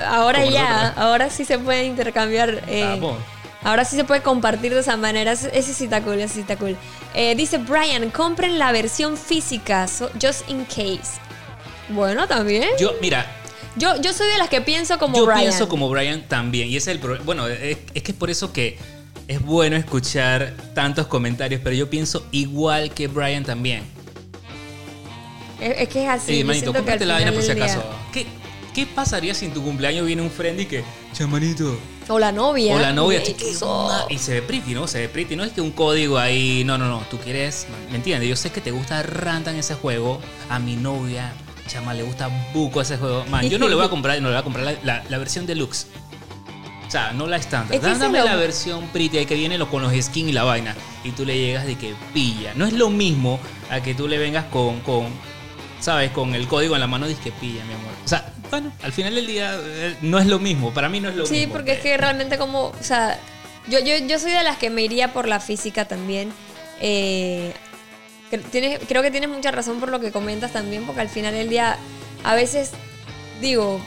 [0.08, 0.94] ahora ya, nosotros.
[1.04, 2.64] ahora sí se puede intercambiar.
[2.68, 3.18] eh, Vamos.
[3.64, 5.32] Ahora sí se puede compartir de esa manera.
[5.32, 6.76] Ese, sí está cool, ese sí está cool.
[7.14, 11.20] Eh, dice Brian, compren la versión física, so- just in case.
[11.90, 12.70] Bueno, también.
[12.80, 13.26] Yo, mira,
[13.76, 15.42] Yo, yo soy de las que pienso como yo Brian.
[15.42, 16.68] pienso como Brian también.
[16.70, 17.24] Y ese es el problema.
[17.26, 18.78] Bueno, es, es que es por eso que
[19.28, 23.84] es bueno escuchar tantos comentarios, pero yo pienso igual que Brian también.
[25.60, 26.34] Es, es que es así.
[26.34, 27.84] Sí, yo manito, cómprate la vaina por si acaso.
[28.12, 28.26] ¿Qué,
[28.74, 32.76] ¿Qué pasaría si en tu cumpleaños viene un friend y que, chamanito, O la novia.
[32.76, 33.88] O la novia, chiqui, chuzo.
[33.88, 34.88] ma- y se ve pretty, ¿no?
[34.88, 35.36] Se ve pretty.
[35.36, 36.64] No es que un código ahí.
[36.66, 37.00] No, no, no.
[37.10, 37.68] Tú quieres.
[37.90, 38.30] ¿Me entiendes?
[38.30, 40.22] Yo sé que te gusta Rantan ese juego.
[40.50, 41.34] A mi novia,
[41.68, 43.26] chama, le gusta buco ese juego.
[43.30, 45.18] Man, yo no le voy a comprar, no le voy a comprar la, la- la
[45.18, 45.88] versión deluxe.
[46.88, 47.76] O sea, no la estándar.
[47.76, 50.34] Es que Dame lo- la versión pretty ahí que viene lo- con los skins y
[50.34, 50.76] la vaina.
[51.04, 52.54] Y tú le llegas de que pilla.
[52.56, 55.08] No es lo mismo a que tú le vengas con, con
[55.80, 56.12] ¿sabes?
[56.12, 57.92] Con el código en la mano, dices que pilla, mi amor.
[58.04, 60.72] O sea, bueno, al final del día eh, no es lo mismo.
[60.74, 61.54] Para mí no es lo Sí, mismo.
[61.54, 63.18] porque es que realmente como, o sea,
[63.68, 66.32] yo, yo, yo soy de las que me iría por la física también.
[66.80, 67.54] Eh,
[68.52, 71.50] tienes- creo que tienes mucha razón por lo que comentas también, porque al final del
[71.50, 71.78] día,
[72.24, 72.72] a veces,
[73.42, 73.80] digo,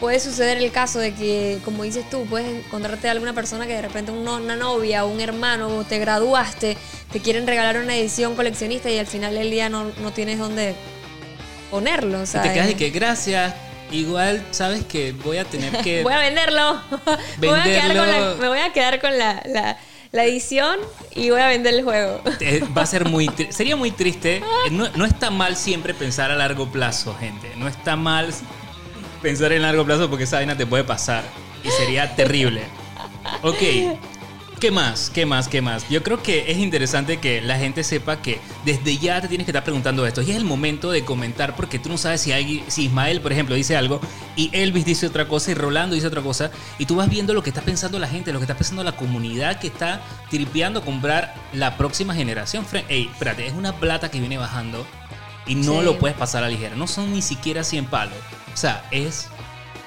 [0.00, 3.72] puede suceder el caso de que, como dices tú, puedes encontrarte a alguna persona que
[3.74, 6.76] de repente una novia o un hermano te graduaste,
[7.12, 10.74] te quieren regalar una edición coleccionista y al final del día no, no tienes dónde
[11.70, 12.20] ponerlo.
[12.20, 13.54] O sea, te quedas de que gracias.
[13.90, 16.02] Igual sabes que voy a tener que.
[16.04, 16.80] Voy a venderlo.
[17.40, 18.36] me, voy a quedar con la, Venderlo.
[18.42, 19.78] me voy a quedar con la, la-
[20.12, 20.78] la edición
[21.14, 22.20] y voy a vender el juego.
[22.40, 23.30] Eh, Va a ser muy.
[23.50, 24.36] Sería muy triste.
[24.36, 27.52] Eh, No, no está mal siempre pensar a largo plazo, gente.
[27.56, 28.32] No está mal
[29.22, 31.22] pensar en largo plazo porque esa vaina te puede pasar.
[31.64, 32.62] y sería terrible.
[33.42, 33.62] Ok.
[34.60, 35.10] ¿Qué más?
[35.10, 35.48] ¿Qué más?
[35.48, 35.86] ¿Qué más?
[35.90, 39.50] Yo creo que es interesante que la gente sepa que desde ya te tienes que
[39.50, 40.22] estar preguntando esto.
[40.22, 43.32] Y es el momento de comentar porque tú no sabes si, alguien, si Ismael, por
[43.32, 44.00] ejemplo, dice algo
[44.34, 46.50] y Elvis dice otra cosa y Rolando dice otra cosa.
[46.78, 48.96] Y tú vas viendo lo que está pensando la gente, lo que está pensando la
[48.96, 52.64] comunidad que está tripeando comprar la próxima generación.
[52.88, 54.86] Ey, espérate, es una plata que viene bajando
[55.46, 55.84] y no Sí.
[55.84, 56.74] lo puedes pasar a la ligera.
[56.76, 58.16] No son ni siquiera 100 palos.
[58.54, 59.28] O sea, es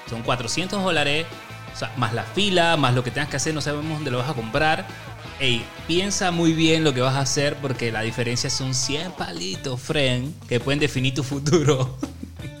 [0.08, 1.26] son 400 dólares,
[1.80, 4.30] sea, más la fila, más lo que tengas que hacer, no sabemos dónde lo vas
[4.30, 4.86] a comprar.
[5.38, 9.80] Ey, piensa muy bien lo que vas a hacer porque la diferencia son 100 palitos,
[9.80, 11.96] friend, que pueden definir tu futuro.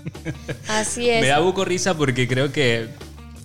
[0.68, 1.20] Así es.
[1.20, 2.88] Me da buco risa porque creo que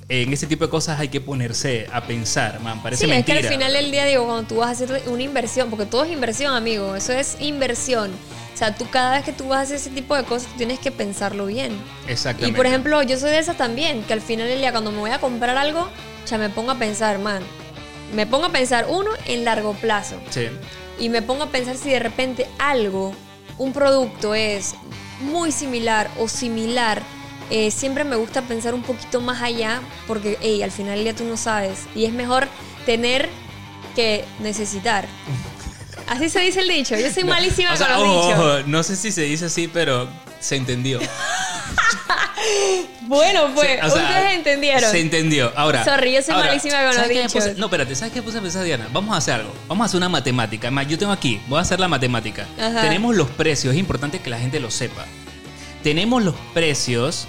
[0.08, 2.82] en ese tipo de cosas hay que ponerse a pensar, man.
[2.82, 3.40] Parece sí, mentira.
[3.40, 5.86] es que al final del día, digo, cuando tú vas a hacer una inversión, porque
[5.86, 8.12] todo es inversión, amigo, eso es inversión.
[8.56, 10.58] O sea, tú cada vez que tú vas a hacer ese tipo de cosas, tú
[10.58, 11.78] tienes que pensarlo bien.
[12.08, 12.56] Y Exactamente.
[12.56, 15.12] por ejemplo, yo soy de esa también, que al final del día, cuando me voy
[15.12, 15.90] a comprar algo,
[16.26, 17.44] ya me pongo a pensar, man,
[18.14, 20.16] me pongo a pensar, uno, en largo plazo.
[20.30, 20.48] Sí.
[20.98, 23.14] Y me pongo a pensar si de repente algo,
[23.58, 24.76] un producto es
[25.20, 27.02] muy similar o similar.
[27.50, 31.14] eh, siempre me gusta pensar un poquito más allá porque hey, al final del día
[31.16, 31.80] tú no sabes.
[31.94, 32.48] Y es mejor
[32.86, 33.28] tener
[33.96, 35.06] que necesitar.
[36.08, 36.96] Así se dice el dicho.
[36.96, 38.40] Yo soy malísima O sea, con los ojo, dichos.
[38.40, 40.08] ojo, no sé si se dice así, pero
[40.40, 41.00] se entendió.
[43.02, 44.92] Bueno, pues, Sí, o sea, ustedes entendieron.
[44.92, 45.52] Se entendió.
[45.56, 45.84] Ahora.
[45.86, 47.44] Sorry, yo soy ahora, malísima con los ¿sabes qué me dichos.
[47.44, 48.88] puse- no, espérate, ¿sabes qué puse a pensar, Diana?
[48.92, 49.54] Vamos a hacer algo.
[49.68, 50.68] Vamos a hacer una matemática.
[50.68, 52.48] Además, yo tengo aquí, voy a hacer la matemática.
[52.60, 52.82] Ajá.
[52.82, 55.06] Tenemos los precios, es importante que la gente lo sepa.
[55.84, 57.28] Tenemos los precios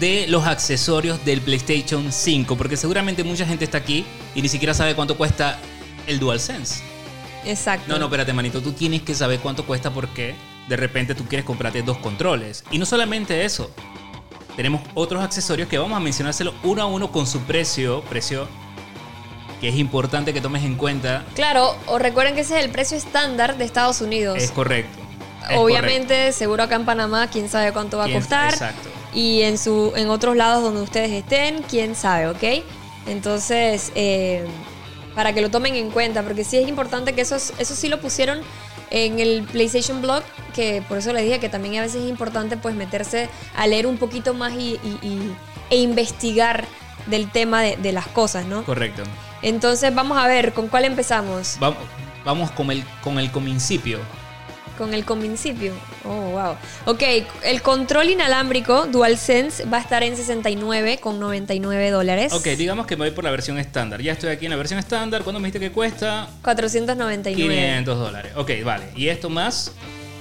[0.00, 4.74] de los accesorios del PlayStation 5, porque seguramente mucha gente está aquí y ni siquiera
[4.74, 5.58] sabe cuánto cuesta
[6.06, 6.82] el DualSense.
[7.44, 7.92] Exacto.
[7.92, 8.60] No, no, espérate, manito.
[8.62, 10.34] Tú tienes que saber cuánto cuesta porque
[10.68, 12.64] de repente tú quieres comprarte dos controles.
[12.70, 13.70] Y no solamente eso.
[14.56, 18.02] Tenemos otros accesorios que vamos a mencionárselo uno a uno con su precio.
[18.02, 18.48] Precio
[19.60, 21.24] que es importante que tomes en cuenta.
[21.34, 24.36] Claro, o recuerden que ese es el precio estándar de Estados Unidos.
[24.38, 24.98] Es correcto.
[25.48, 28.52] Es Obviamente, seguro acá en Panamá, quién sabe cuánto va a costar.
[28.52, 28.88] exacto.
[29.14, 32.64] Y en, su, en otros lados donde ustedes estén, quién sabe, ¿ok?
[33.06, 34.44] Entonces, eh,
[35.14, 38.00] para que lo tomen en cuenta, porque sí es importante que eso, eso sí lo
[38.00, 38.40] pusieron
[38.90, 40.22] en el PlayStation Blog,
[40.54, 43.86] que por eso les dije que también a veces es importante pues meterse a leer
[43.86, 45.36] un poquito más y, y- y-
[45.70, 46.64] e investigar
[47.06, 48.64] del tema de, de las cosas, ¿no?
[48.64, 49.02] Correcto.
[49.42, 51.56] Entonces vamos a ver, ¿con cuál empezamos?
[51.60, 51.78] Vamos,
[52.24, 53.98] vamos con el, con el comincipio.
[54.78, 55.72] Con el comincipio.
[56.04, 56.56] Oh, wow.
[56.86, 57.02] Ok,
[57.44, 62.32] el control inalámbrico DualSense va a estar en 69 con 99 dólares.
[62.32, 64.02] Ok, digamos que me voy por la versión estándar.
[64.02, 65.22] Ya estoy aquí en la versión estándar.
[65.22, 66.28] ¿Cuándo me dijiste que cuesta?
[66.42, 67.54] 499.
[67.54, 68.32] 500 dólares.
[68.36, 68.86] Ok, vale.
[68.94, 69.72] ¿Y esto más?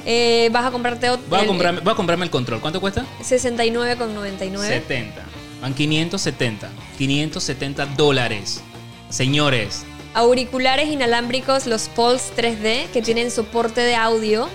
[0.05, 1.25] Eh, vas a comprarte otro.
[1.29, 2.61] Voy a, comprarme, voy a comprarme el control.
[2.61, 3.05] ¿Cuánto cuesta?
[3.21, 4.67] 69 con 99.
[4.67, 5.21] 70.
[5.61, 6.69] Van 570.
[6.97, 8.61] 570 dólares.
[9.09, 14.47] Señores, Auriculares inalámbricos, los Pulse 3D, que tienen soporte de audio.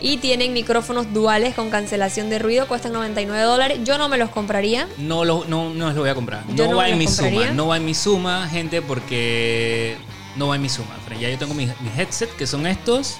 [0.00, 3.78] Y tienen micrófonos duales con cancelación de ruido, cuestan 99 dólares.
[3.84, 4.86] Yo no me los compraría.
[4.98, 6.44] no, lo, no, no lo voy a comprar.
[6.54, 7.40] Yo No, no va en los mi compraría.
[7.46, 7.52] suma.
[7.54, 9.96] No va en mi suma, gente, porque
[10.36, 10.96] no va en mi suma.
[11.18, 13.16] Ya yo tengo mis, mis headset, que son estos.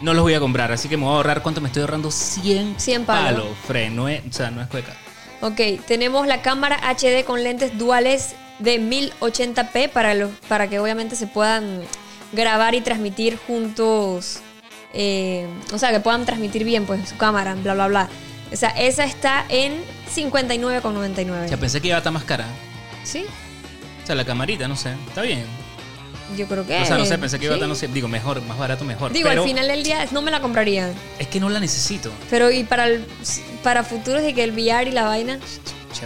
[0.00, 1.42] No los voy a comprar, así que me voy a ahorrar.
[1.42, 2.10] ¿Cuánto me estoy ahorrando?
[2.10, 3.46] 100, 100 palos.
[3.68, 3.94] Fren.
[3.94, 4.96] No es, o sea, no es cueca.
[5.40, 11.14] Ok, tenemos la cámara HD con lentes duales de 1080p para, los, para que obviamente
[11.14, 11.82] se puedan
[12.32, 14.40] grabar y transmitir juntos.
[14.92, 18.08] Eh, o sea, que puedan transmitir bien pues su cámara, bla, bla, bla.
[18.52, 19.82] O sea, esa está en
[20.14, 21.44] 59,99.
[21.44, 22.46] O sea, pensé que iba a estar más cara.
[23.02, 23.24] ¿Sí?
[24.02, 24.92] O sea, la camarita, no sé.
[25.08, 25.44] Está bien.
[26.36, 26.80] Yo creo que.
[26.80, 28.84] O sea, no sé, pensé que iba a estar, no sé, digo, mejor, más barato,
[28.84, 29.12] mejor.
[29.12, 30.92] Digo, pero al final del día no me la compraría.
[31.18, 32.10] es que no la necesito.
[32.30, 33.04] Pero, ¿y para, el,
[33.62, 35.38] para futuros de que el VR y la vaina?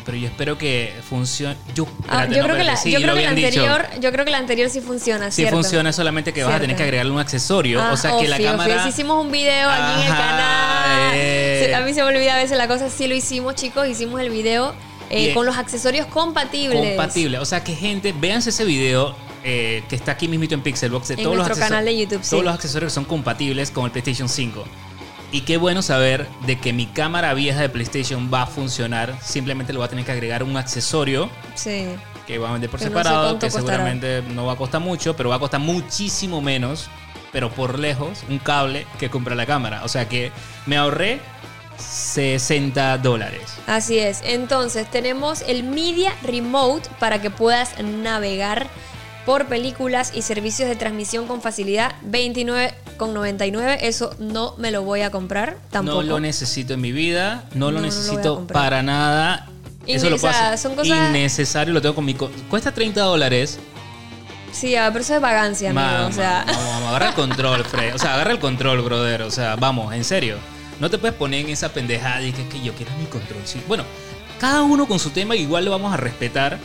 [0.05, 1.57] Pero yo espero que funcione.
[1.75, 3.51] Yo, Ah, yo, no, creo que la, espérate, sí, yo lo creo que la habían
[3.53, 3.63] dicho.
[3.67, 5.57] anterior, yo creo que la anterior sí funciona, Sí ¿cierto?
[5.57, 7.81] funciona, solamente que vas a tener que agregarle un accesorio.
[7.83, 8.75] Ah, o sea, que la cámara.
[8.83, 8.89] obvio.
[8.89, 11.11] Hicimos un video aquí en el canal.
[11.15, 11.73] eh.
[11.77, 12.89] A mí se me olvida a veces la cosa.
[12.91, 13.87] Sí lo hicimos, chicos.
[13.89, 14.75] Hicimos el video
[15.11, 16.79] eh, con los accesorios compatibles.
[16.79, 17.39] compatible.
[17.39, 21.15] O sea, que gente, véanse ese video eh, que está aquí mismito en Pixelbox de
[21.15, 22.31] En todos los nuestro acceso- canal de YouTube, sí.
[22.31, 24.65] Todos los accesorios que son compatibles con el PlayStation 5.
[25.33, 29.15] Y qué bueno saber de que mi cámara vieja de PlayStation va a funcionar.
[29.23, 31.89] Simplemente le voy a tener que agregar un accesorio Sí.
[32.27, 33.67] que va a vender por Que no sé separado, que costará.
[33.67, 36.89] seguramente no va a costar mucho, pero va a costar muchísimo menos,
[37.33, 39.83] pero por lejos, un cable que compra la cámara.
[39.85, 40.31] O sea que
[40.65, 41.21] me ahorré
[41.79, 43.43] 60 dólares.
[43.67, 44.21] Así es.
[44.25, 48.69] Entonces, tenemos el Media Remote para que puedas navegar
[49.27, 51.93] por películas y servicios de transmisión con facilidad.
[52.11, 53.79] 29,99.
[53.83, 56.03] Eso no me lo voy a comprar tampoco.
[56.03, 58.83] No lo necesito en mi vida, no lo No, no lo voy a necesito para
[58.83, 59.49] nada.
[59.87, 60.57] Eso lo o sea, pasa.
[60.57, 62.15] son cosas- Innecesario, lo tengo con mi...
[62.15, 63.59] co- Cuesta 30 dólares.
[64.53, 66.07] Sí, ah, pero eso es vagancia, amigo.
[66.09, 67.95] O sea, Vamos, vamos, agarra el control, Fred.
[67.95, 69.23] O sea, agarra el control, brother.
[69.23, 70.37] O sea, vamos, en serio.
[70.81, 73.41] No te puedes poner en esa pendejada y que, que yo quiero mi control.
[73.45, 73.61] Sí.
[73.69, 73.85] Bueno,
[74.41, 76.59] cada uno con su tema, igual lo vamos a respetar.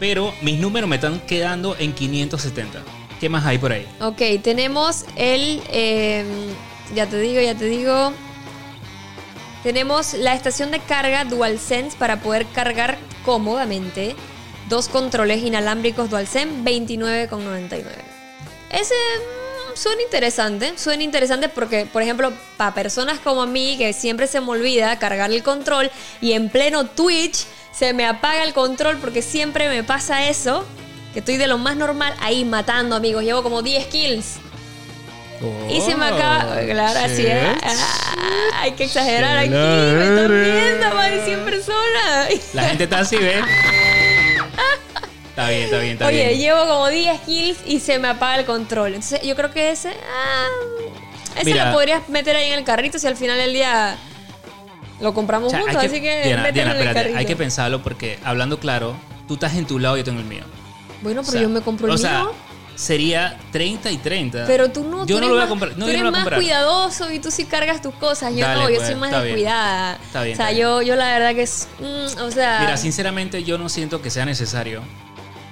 [0.00, 2.82] Pero mis números me están quedando en 570.
[3.20, 3.86] ¿Qué más hay por ahí?
[4.00, 5.62] ok, tenemos el.
[5.68, 6.24] eh,
[6.94, 8.12] ya te digo, ya te digo.
[9.62, 14.16] Tenemos la estación de carga DualSense para poder cargar cómodamente
[14.70, 17.82] dos controles inalámbricos DualSense 29,99.
[18.70, 23.92] Ese mm, suena interesante, suena interesante porque, por ejemplo, para personas como a mí que
[23.92, 25.90] siempre se me olvida cargar el control
[26.22, 30.66] y en pleno Twitch se me apaga el control porque siempre me pasa eso,
[31.12, 34.36] que estoy de lo más normal ahí matando amigos, llevo como 10 kills.
[35.70, 36.58] Y se me acaba.
[36.68, 37.42] Claro, así es.
[37.62, 39.48] Ah, hay que exagerar aquí.
[39.48, 42.28] Me viendo más de 100 personas.
[42.52, 43.42] La gente está así, ¿ves?
[45.30, 46.38] Está bien, está bien, está Oye, bien.
[46.38, 48.88] llevo como 10 kills y se me apaga el control.
[48.88, 49.90] Entonces, yo creo que ese.
[49.90, 50.46] ah,
[51.36, 51.66] ese Mira.
[51.66, 53.96] lo podrías meter ahí en el carrito si al final del día
[55.00, 55.84] lo compramos O sea, juntos.
[55.84, 58.94] así que Diana, Diana, espérate, hay que pensarlo porque hablando claro,
[59.28, 60.44] tú estás en tu lado y yo tengo el mío.
[61.02, 62.02] Bueno, O pero sea, yo me compro el o mío.
[62.02, 62.26] sea,
[62.74, 64.44] sería 30 y 30.
[64.46, 65.76] Pero tú no, Yo tú no lo voy a comprar.
[65.76, 68.32] No, tú eres no más cuidadoso y tú sí cargas tus cosas.
[68.34, 69.34] Yo Dale, no, yo pues, soy más está bien.
[69.36, 69.98] descuidada.
[70.04, 70.62] Está bien, o sea, está bien.
[70.66, 71.68] yo, yo la verdad que es.
[71.78, 72.60] mm, o sea.
[72.60, 74.82] Mira, sinceramente yo no siento que sea necesario.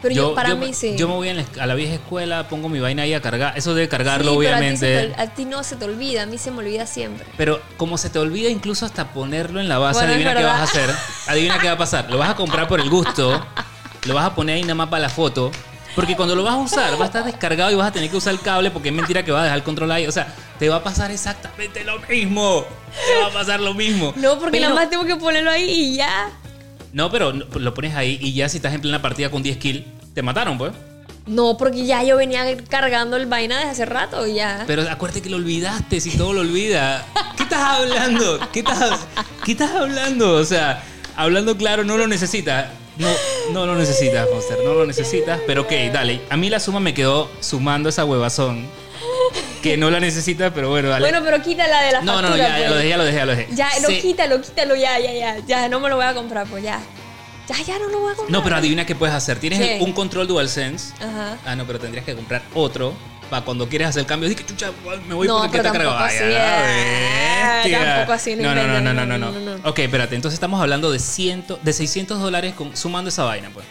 [0.02, 0.94] Pero yo, para mí sí.
[0.96, 3.56] Yo me voy la a la vieja escuela, pongo mi vaina ahí a cargar.
[3.58, 5.14] Eso debe cargarlo, Sí, pero a ti obviamente.
[5.14, 7.26] te- A ti, no se te olvida, a mí se me olvida siempre.
[7.36, 10.60] Pero como se te olvida incluso hasta ponerlo en la base, Bueno, adivina qué vas
[10.60, 10.90] a hacer.
[11.26, 12.10] Adivina qué va a pasar.
[12.10, 13.44] Lo vas a comprar por el gusto,
[14.06, 15.50] lo vas a poner ahí nada más para la foto.
[15.96, 18.16] Porque cuando lo vas a usar, va a estar descargado y vas a tener que
[18.16, 20.06] usar el cable porque es mentira que vas a dejar el control ahí.
[20.06, 22.64] O sea, te va a pasar exactamente lo mismo.
[23.08, 24.12] Te va a pasar lo mismo.
[24.14, 26.30] No, porque Pero- nada más tengo que ponerlo ahí y ya.
[26.92, 29.84] No, pero lo pones ahí y ya si estás en plena partida con 10 kills,
[30.14, 30.72] te mataron, pues.
[31.26, 34.64] No, porque ya yo venía cargando el vaina desde hace rato y ya.
[34.66, 37.04] Pero acuérdate que lo olvidaste, si todo lo olvida.
[37.36, 38.40] ¿Qué estás hablando?
[38.50, 39.06] ¿Qué estás,
[39.44, 40.32] ¿Qué estás hablando?
[40.34, 40.82] O sea,
[41.16, 42.68] hablando claro, no lo necesitas.
[42.96, 43.08] No,
[43.52, 45.38] no lo necesitas, Monster, no lo necesitas.
[45.46, 46.22] Pero ok, dale.
[46.30, 48.66] A mí la suma me quedó sumando esa huevazón.
[49.62, 51.00] Que no la necesitas, pero bueno, dale.
[51.02, 52.70] Bueno, pero quítala de la no, no, no, factura, ya, ya pues.
[52.70, 53.48] lo dejé, ya lo dejé, ya lo dejé.
[53.54, 54.00] Ya, no, Sí.
[54.00, 55.38] quítalo, quítalo, ya, ya, ya.
[55.46, 56.80] Ya, no me lo voy a comprar, pues ya.
[57.48, 58.30] Ya, ya no lo voy a comprar.
[58.30, 59.38] No, pero adivina qué puedes hacer.
[59.38, 60.92] Tienes un control DualSense.
[61.02, 61.38] Ajá.
[61.46, 62.92] Ah, no, pero tendrías que comprar otro
[63.30, 64.28] para cuando quieres hacer el cambio.
[64.28, 64.70] Dije, chucha,
[65.06, 65.96] me voy No, porque está cargado.
[65.98, 66.18] así.
[67.72, 69.68] Tampoco así, no no, no, no, no, no, no, no, no, no, no.
[69.68, 70.14] Ok, espérate.
[70.14, 73.66] Entonces estamos hablando de, ciento, de 600 dólares con, sumando esa vaina, pues.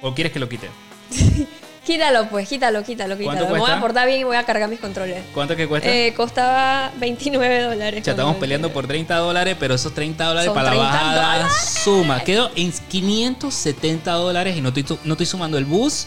[0.00, 0.68] ¿O quieres que lo quite?
[1.84, 3.38] Quítalo, pues, quítalo, quítalo, quítalo.
[3.38, 5.24] ¿Cuánto Me voy a portar bien y voy a cargar mis controles.
[5.34, 5.88] ¿Cuánto que cuesta?
[5.88, 8.04] Eh, costaba 29 dólares.
[8.04, 11.36] Ya estamos peleando por 30 dólares, pero esos 30 dólares Son para la 30 bajada
[11.38, 11.52] dólares.
[11.82, 12.20] suma.
[12.22, 16.06] Quedo en 570 dólares y no estoy, no estoy sumando el bus,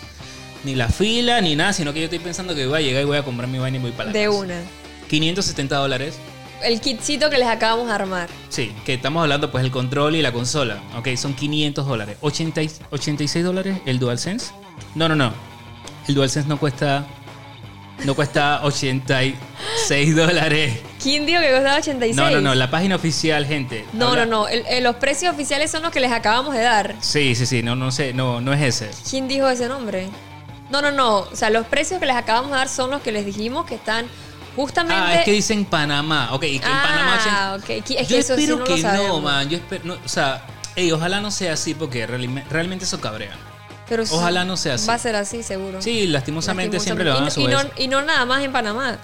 [0.64, 3.06] ni la fila, ni nada, sino que yo estoy pensando que voy a llegar y
[3.06, 4.38] voy a comprar mi vaina y voy para la De casa.
[4.38, 4.56] una.
[5.10, 6.16] 570 dólares.
[6.64, 8.30] El kitcito que les acabamos de armar.
[8.48, 10.78] Sí, que estamos hablando pues el control y la consola.
[10.98, 12.16] Ok, son 500 dólares.
[12.22, 14.52] 80 y- 86 dólares el DualSense.
[14.96, 15.34] No, no, no.
[16.08, 17.06] El DualSense no cuesta...
[18.04, 20.80] No cuesta 86 dólares.
[21.02, 22.16] ¿Quién dijo que costaba 86?
[22.16, 22.54] No, no, no.
[22.54, 23.86] La página oficial, gente.
[23.94, 24.48] No, Habla- no, no.
[24.50, 26.96] El- el- los precios oficiales son los que les acabamos de dar.
[27.00, 27.64] Sí, sí, sí.
[27.64, 28.14] No, no sé.
[28.14, 28.92] No, no es ese.
[29.10, 30.10] ¿Quién dijo ese nombre?
[30.70, 31.20] No, no, no.
[31.20, 33.76] O sea, los precios que les acabamos de dar son los que les dijimos que
[33.76, 34.08] están
[34.58, 35.02] justamente.
[35.02, 36.30] Ah, es que dicen Panamá.
[36.34, 37.20] Ok, y que en Panamá...
[37.30, 37.70] Ah, ok.
[37.70, 39.48] Es Yo que eso sí espero no que lo no, man.
[39.48, 39.86] Yo espero...
[39.86, 43.32] no, o sea, ey, ojalá no sea así porque realmente eso cabrea.
[43.88, 44.88] Pero Ojalá no sea así.
[44.88, 45.82] Va a ser así, seguro.
[45.82, 47.50] Sí, lastimosamente, siempre le van a y, no- y subir.
[47.52, 48.98] no, y no nada más en Panamá.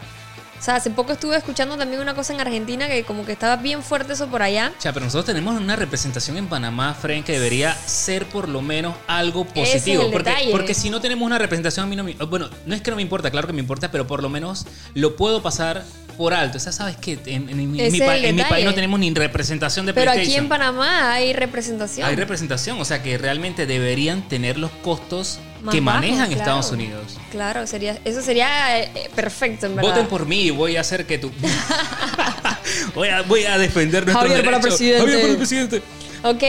[0.59, 3.55] O sea, hace poco estuve escuchando también una cosa en Argentina que como que estaba
[3.55, 4.71] bien fuerte eso por allá.
[4.77, 8.61] O sea, pero nosotros tenemos una representación en Panamá, Fren, que debería ser por lo
[8.61, 10.01] menos algo positivo.
[10.03, 10.51] es el porque, detalle.
[10.51, 12.13] porque si no tenemos una representación, a mí no me.
[12.13, 14.67] Bueno, no es que no me importa, claro que me importa, pero por lo menos
[14.93, 16.57] lo puedo pasar por alto.
[16.57, 19.93] O sea, sabes que en, en mi- en en país no tenemos ni representación de
[19.93, 22.07] Pero aquí en Panamá hay representación.
[22.07, 26.41] Hay representación, o sea que realmente deberían tener los costos Más que bajos, manejan claro.
[26.41, 27.17] Estados Unidos.
[27.31, 29.89] Claro, sería, eso sería eh, perfecto, en verdad.
[29.91, 31.31] Voten por mí y voy a hacer que tú.
[32.95, 34.99] voy, a, voy a defender nuestros Javier para presidente.
[35.01, 35.81] Javier para presidente.
[36.23, 36.43] Ok,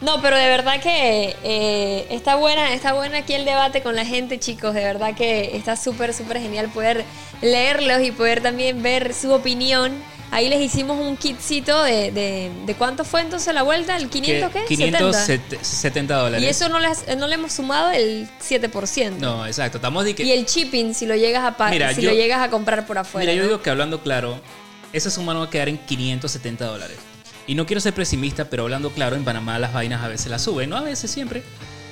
[0.00, 4.04] no, pero de verdad que eh, está buena, está buena aquí el debate con la
[4.04, 4.74] gente, chicos.
[4.74, 7.04] De verdad que está súper, súper genial poder
[7.40, 9.92] leerlos y poder también ver su opinión.
[10.30, 14.50] Ahí les hicimos un kitcito de, de, de cuánto fue entonces la vuelta, el 500
[14.50, 14.64] Que qué?
[14.66, 16.44] 570 dólares.
[16.44, 19.10] Y eso no no le hemos sumado el 7%.
[19.18, 19.78] No, exacto.
[19.78, 20.24] Estamos de que.
[20.24, 22.98] Y el shipping si lo llegas a Mira, si yo- lo llegas a comprar por
[22.98, 23.30] afuera.
[23.30, 24.40] Mira, yo digo que hablando claro,
[24.92, 26.96] esa suma no va a quedar en 570 dólares.
[27.46, 30.42] Y no quiero ser pesimista, pero hablando claro, en Panamá las vainas a veces las
[30.42, 30.76] suben, ¿no?
[30.76, 31.42] A veces siempre.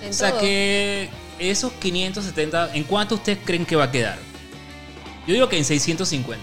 [0.03, 0.41] En o sea todo.
[0.41, 4.19] que esos 570, ¿en cuánto ustedes creen que va a quedar?
[5.27, 6.43] Yo digo que en 650.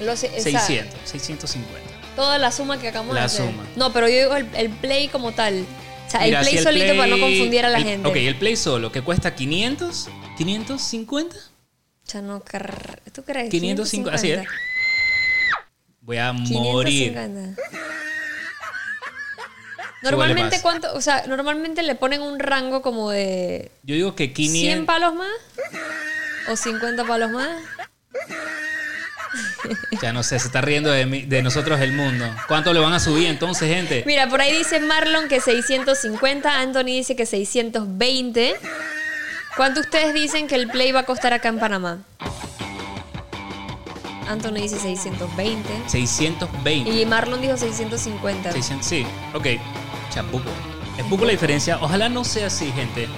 [0.00, 1.80] Los- o sea, 600, 650.
[2.14, 3.46] toda la suma que acabamos La de hacer.
[3.46, 3.64] suma.
[3.76, 5.64] No, pero yo digo el, el play como tal.
[6.06, 8.08] O sea, Mira, el play si solito para no confundir a la el- gente.
[8.08, 11.36] Ok, el Play solo, que cuesta 500, 550.
[11.36, 12.40] O sea, no,
[13.12, 13.50] ¿tú crees?
[13.50, 14.46] 550, así es.
[16.08, 17.12] Voy a morir.
[17.12, 17.62] 550.
[20.00, 24.24] Igual Normalmente cuánto, o sea, normalmente le ponen un rango como de Yo digo que
[24.26, 24.86] 100 500.
[24.86, 25.28] palos más
[26.48, 27.48] o 50 palos más.
[30.00, 32.24] Ya no sé, se está riendo de, mí- de nosotros el mundo.
[32.46, 34.02] ¿Cuánto le van a subir entonces, gente?
[34.06, 38.54] Mira, por ahí dice Marlon que 650, Anthony dice que 620.
[39.56, 41.98] ¿Cuánto ustedes dicen que el play va a costar acá en Panamá?
[44.28, 46.90] Anthony dice 620 620.
[46.90, 48.52] y Marlon dijo 650.
[48.52, 49.46] 600, sí, ok.
[50.10, 50.50] Champuco.
[50.96, 51.78] Es poco la diferencia.
[51.80, 53.08] Ojalá no sea así, gente.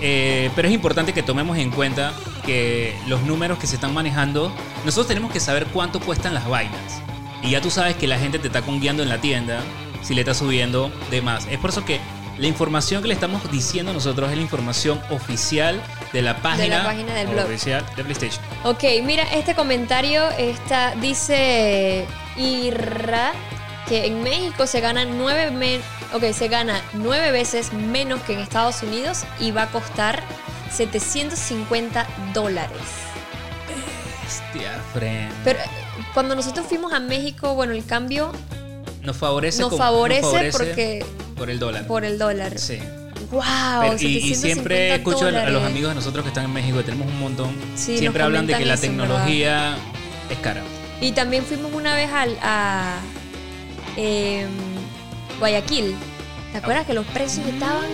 [0.00, 2.12] Eh, pero es importante que tomemos en cuenta
[2.44, 4.52] que los números que se están manejando,
[4.84, 7.00] nosotros tenemos que saber cuánto cuestan las vainas.
[7.42, 9.60] Y ya tú sabes que la gente te está conguiando en la tienda
[10.02, 11.46] si le está subiendo de más.
[11.50, 12.00] Es por eso que
[12.38, 15.80] la información que le estamos diciendo nosotros es la información oficial
[16.14, 17.44] de la página, página del blog.
[17.46, 18.42] oficial de PlayStation.
[18.64, 23.32] Ok, mira, este comentario está, dice Irra
[23.88, 25.82] que en México se gana nueve men-
[26.14, 30.22] ok, se gana nueve veces menos que en Estados Unidos y va a costar
[30.72, 32.78] 750 dólares.
[34.26, 35.32] Hostia, friend.
[35.44, 35.64] Pero eh,
[36.14, 38.32] cuando nosotros fuimos a México, bueno, el cambio
[39.02, 41.04] Nos favorece, nos con- favorece porque-
[41.36, 41.86] por el dólar.
[41.86, 42.58] por el dólar.
[42.58, 42.80] Sí.
[43.30, 43.42] ¡Wow!
[43.80, 46.52] Pero- y, y siempre 750 escucho a, a los amigos de nosotros que están en
[46.52, 49.76] México, que tenemos un montón, Sí, siempre hablan de que la eso, tecnología
[50.30, 50.62] es cara.
[51.00, 52.98] Y también fuimos una vez al, a
[53.96, 54.48] em,
[55.38, 55.94] Guayaquil.
[56.52, 57.86] ¿Te acuerdas que los precios estaban?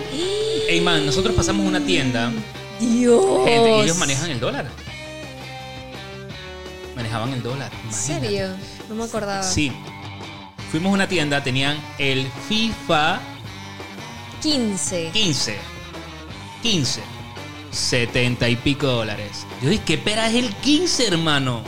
[0.69, 2.31] Ey, man, nosotros pasamos una tienda,
[2.79, 3.45] Dios.
[3.45, 4.65] gente, y ellos manejan el dólar.
[6.95, 7.71] Manejaban el dólar.
[7.85, 8.47] ¿En serio?
[8.89, 9.43] No me acordaba.
[9.43, 9.71] Sí.
[10.69, 13.19] Fuimos a una tienda, tenían el FIFA
[14.41, 15.11] 15.
[15.13, 15.57] 15.
[16.61, 17.01] 15.
[17.71, 19.45] 70 y pico dólares.
[19.61, 21.63] Yo dije, ¿qué pera es el 15, hermano?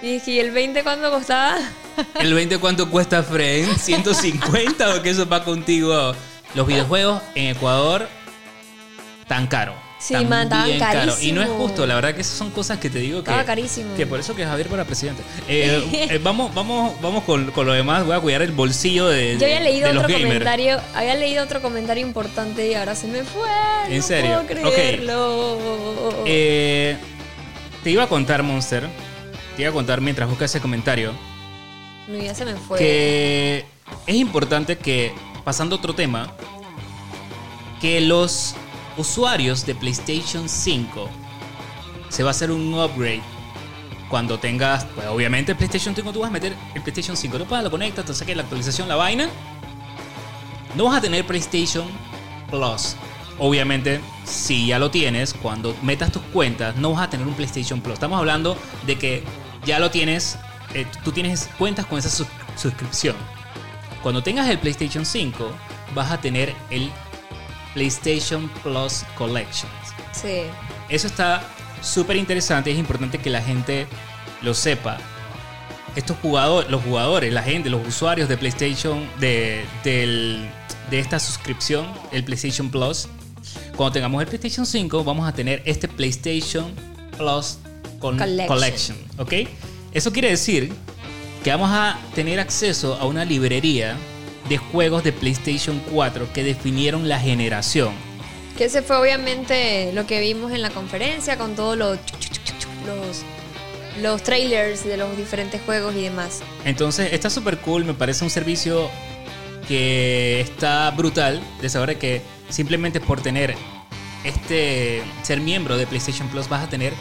[0.00, 1.58] Y dije, ¿y el 20 cuánto costaba?
[2.20, 3.66] ¿El 20 cuánto cuesta, Fred?
[3.68, 6.14] ¿150 o qué eso va contigo?
[6.54, 8.08] Los videojuegos en Ecuador
[9.26, 9.83] tan caro.
[10.04, 11.14] Sí, tan man, estaban caro.
[11.18, 13.30] Y no es justo, la verdad que esas son cosas que te digo que...
[13.30, 13.96] Estaba carísimo.
[13.96, 15.22] Que por eso que Javier para presidente.
[15.48, 18.04] Eh, eh, vamos vamos, vamos con, con lo demás.
[18.04, 20.34] Voy a cuidar el bolsillo de, Yo había leído de los otro gamers.
[20.34, 23.48] comentario, había leído otro comentario importante y ahora se me fue.
[23.88, 24.42] ¿En no serio?
[24.46, 25.58] puedo creerlo.
[26.26, 26.98] Eh,
[27.82, 28.86] te iba a contar, Monster.
[29.56, 31.14] Te iba a contar mientras buscas ese comentario.
[32.08, 32.78] no, ya se me fue.
[32.78, 33.64] que
[34.06, 35.14] es importante que,
[35.44, 36.30] pasando a otro tema,
[37.80, 38.54] que los
[38.96, 41.08] usuarios de PlayStation 5
[42.08, 43.22] se va a hacer un upgrade
[44.08, 47.62] cuando tengas, pues obviamente el PlayStation 5 tú vas a meter el PlayStation 5, no
[47.62, 49.28] lo conectas, te saques la actualización, la vaina.
[50.76, 51.86] No vas a tener PlayStation
[52.50, 52.96] Plus.
[53.38, 57.80] Obviamente, si ya lo tienes, cuando metas tus cuentas, no vas a tener un PlayStation
[57.80, 57.94] Plus.
[57.94, 59.24] Estamos hablando de que
[59.66, 60.38] ya lo tienes,
[60.74, 63.16] eh, tú tienes cuentas con esa sus- suscripción.
[64.02, 65.50] Cuando tengas el PlayStation 5,
[65.94, 66.90] vas a tener el
[67.74, 69.72] PlayStation Plus Collections.
[70.12, 70.42] Sí.
[70.88, 71.42] Eso está
[71.82, 73.86] súper interesante, es importante que la gente
[74.42, 74.98] lo sepa.
[75.96, 80.48] Estos jugadores, los jugadores, la gente, los usuarios de PlayStation, de, del-
[80.90, 83.08] de esta suscripción, el PlayStation Plus,
[83.76, 86.72] cuando tengamos el PlayStation 5, vamos a tener este PlayStation
[87.16, 87.58] Plus
[88.00, 88.46] con Collection.
[88.48, 88.96] Collection.
[89.18, 89.32] ¿Ok?
[89.92, 90.72] Eso quiere decir
[91.44, 93.96] que vamos a tener acceso a una librería
[94.48, 97.92] de juegos de PlayStation 4 que definieron la generación.
[98.56, 101.98] Que ese fue obviamente lo que vimos en la conferencia con todos los,
[102.86, 103.22] los,
[104.00, 106.42] los trailers de los diferentes juegos y demás.
[106.64, 108.88] Entonces está súper cool, me parece un servicio
[109.66, 113.54] que está brutal de saber que simplemente por tener
[114.24, 116.92] este ser miembro de PlayStation Plus vas a tener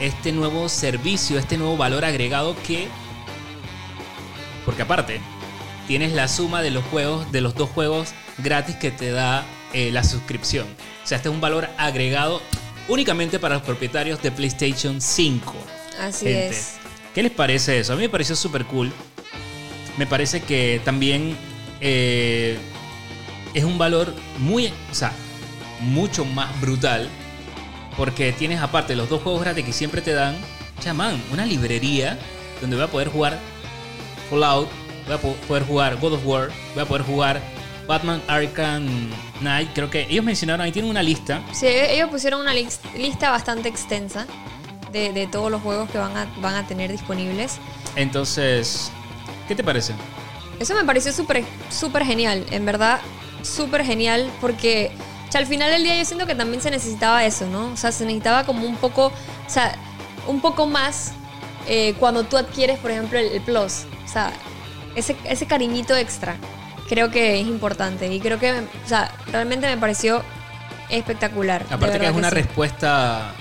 [0.00, 2.88] este nuevo servicio, este nuevo valor agregado que
[4.64, 5.20] porque aparte
[5.86, 9.90] tienes la suma de los juegos de los dos juegos gratis que te da eh,
[9.90, 10.66] la suscripción.
[11.04, 12.42] O sea, este es un valor agregado
[12.88, 15.54] únicamente para los propietarios de PlayStation 5.
[16.00, 16.74] Así Gente, es.
[17.14, 17.92] ¿Qué les parece eso?
[17.92, 18.92] A mí me pareció súper cool.
[19.98, 21.36] Me parece que también
[21.80, 22.58] eh,
[23.54, 25.12] es un valor muy, o sea,
[25.80, 27.08] mucho más brutal.
[27.96, 30.34] Porque tienes aparte los dos juegos gratis que siempre te dan,
[30.80, 32.18] chamán, una librería
[32.62, 33.38] donde va a poder jugar
[34.30, 34.68] Fallout,
[35.06, 37.40] voy a po- poder jugar God of War, voy a poder jugar
[37.86, 38.86] Batman Arkham
[39.40, 39.70] Knight.
[39.74, 41.42] Creo que ellos mencionaron, ahí tienen una lista.
[41.52, 44.26] Sí, ellos pusieron una lis- lista bastante extensa
[44.92, 47.58] de, de todos los juegos que van a, van a tener disponibles.
[47.96, 48.90] Entonces,
[49.48, 49.94] ¿qué te parece?
[50.58, 53.00] Eso me pareció súper súper genial, en verdad,
[53.42, 54.92] súper genial, porque
[55.28, 57.72] o sea, al final del día yo siento que también se necesitaba eso, ¿no?
[57.72, 59.74] O sea, se necesitaba como un poco, o sea,
[60.26, 61.12] un poco más
[61.66, 63.84] eh, cuando tú adquieres, por ejemplo, el, el Plus.
[64.04, 64.32] O sea,
[64.94, 66.36] ese, ese cariñito extra
[66.88, 70.22] creo que es importante y creo que, o sea, realmente me pareció
[70.90, 71.64] espectacular.
[71.70, 72.34] Aparte que es una sí.
[72.34, 73.32] respuesta,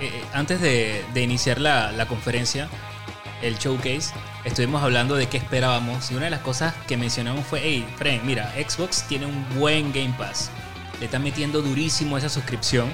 [0.00, 2.68] eh, eh, antes de, de iniciar la, la conferencia,
[3.42, 4.14] el showcase,
[4.44, 8.20] estuvimos hablando de qué esperábamos y una de las cosas que mencionamos fue, hey, Fren,
[8.24, 10.50] mira, Xbox tiene un buen Game Pass,
[11.00, 12.88] le están metiendo durísimo esa suscripción.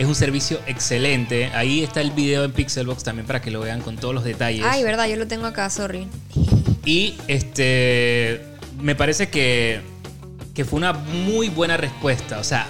[0.00, 1.50] Es un servicio excelente.
[1.52, 4.64] Ahí está el video en Pixelbox también para que lo vean con todos los detalles.
[4.66, 6.06] Ay, verdad, yo lo tengo acá, sorry.
[6.86, 8.40] Y este
[8.80, 9.82] me parece que,
[10.54, 12.38] que fue una muy buena respuesta.
[12.38, 12.66] O sea,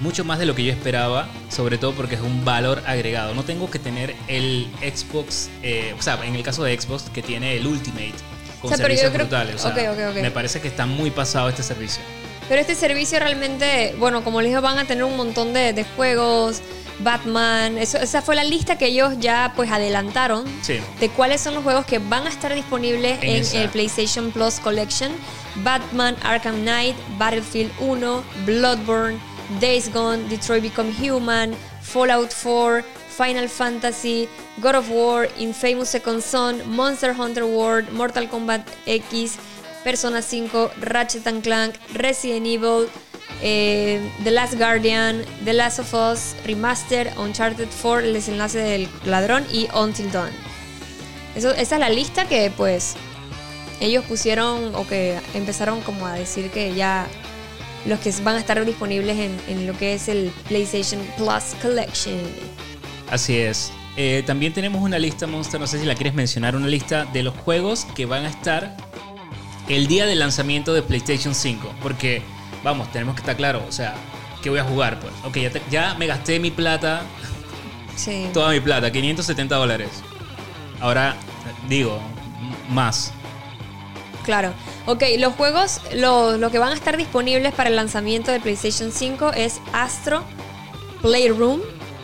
[0.00, 1.28] mucho más de lo que yo esperaba.
[1.50, 3.34] Sobre todo porque es un valor agregado.
[3.34, 5.50] No tengo que tener el Xbox.
[5.62, 8.14] eh, o sea, en el caso de Xbox, que tiene el Ultimate.
[8.62, 9.56] Con O sea, pero yo servicios creo- brutales.
[9.62, 10.22] O sea.
[10.22, 12.02] Me parece que está muy pasado este servicio.
[12.48, 15.84] Pero este servicio realmente, bueno, como les digo, van a tener un montón de, de
[15.84, 16.60] juegos,
[17.00, 20.80] Batman, eso, esa fue la lista que ellos ya pues adelantaron Sí.
[20.98, 24.58] de cuáles son los juegos que van a estar disponibles En en, el PlayStation Plus
[24.58, 25.12] Collection.
[25.62, 29.18] Batman, Arkham Knight, Battlefield 1, Bloodborne,
[29.60, 32.82] Days Gone, Detroit Become Human, Fallout 4,
[33.16, 34.28] Final Fantasy,
[34.60, 39.38] God of War, Infamous Second Son, Monster Hunter World, Mortal Kombat X,
[39.84, 42.88] Persona 5, Ratchet and Clank, Resident Evil,
[43.42, 49.44] eh, The Last Guardian, The Last of Us, Remaster, Uncharted 4, El desenlace del ladrón
[49.52, 50.30] y Until Dawn.
[51.34, 52.96] Esa es la lista que pues
[53.80, 57.06] ellos pusieron o que empezaron como a decir que ya
[57.86, 62.20] los que van a estar disponibles en, en lo que es el PlayStation Plus Collection.
[63.10, 63.72] Así es.
[63.96, 67.24] Eh, también tenemos una lista, Monster, no sé si la quieres mencionar, una lista de
[67.24, 68.76] los juegos que van a estar
[69.68, 71.74] el día del lanzamiento de PlayStation 5.
[71.82, 72.22] Porque,
[72.64, 73.94] vamos, tenemos que estar claro, o sea,
[74.42, 74.98] ¿qué voy a jugar?
[75.00, 77.02] Pues, ok, ya, te- ya me gasté mi plata,
[77.96, 78.28] Sí.
[78.34, 79.90] toda mi plata, 570 dólares.
[80.80, 81.16] Ahora,
[81.68, 82.00] digo,
[82.68, 83.12] más.
[84.24, 84.52] Claro.
[84.86, 88.92] Ok, los juegos, lo, lo que van a estar disponibles para el lanzamiento de PlayStation
[88.92, 90.22] 5 es Astro
[91.02, 91.60] Playroom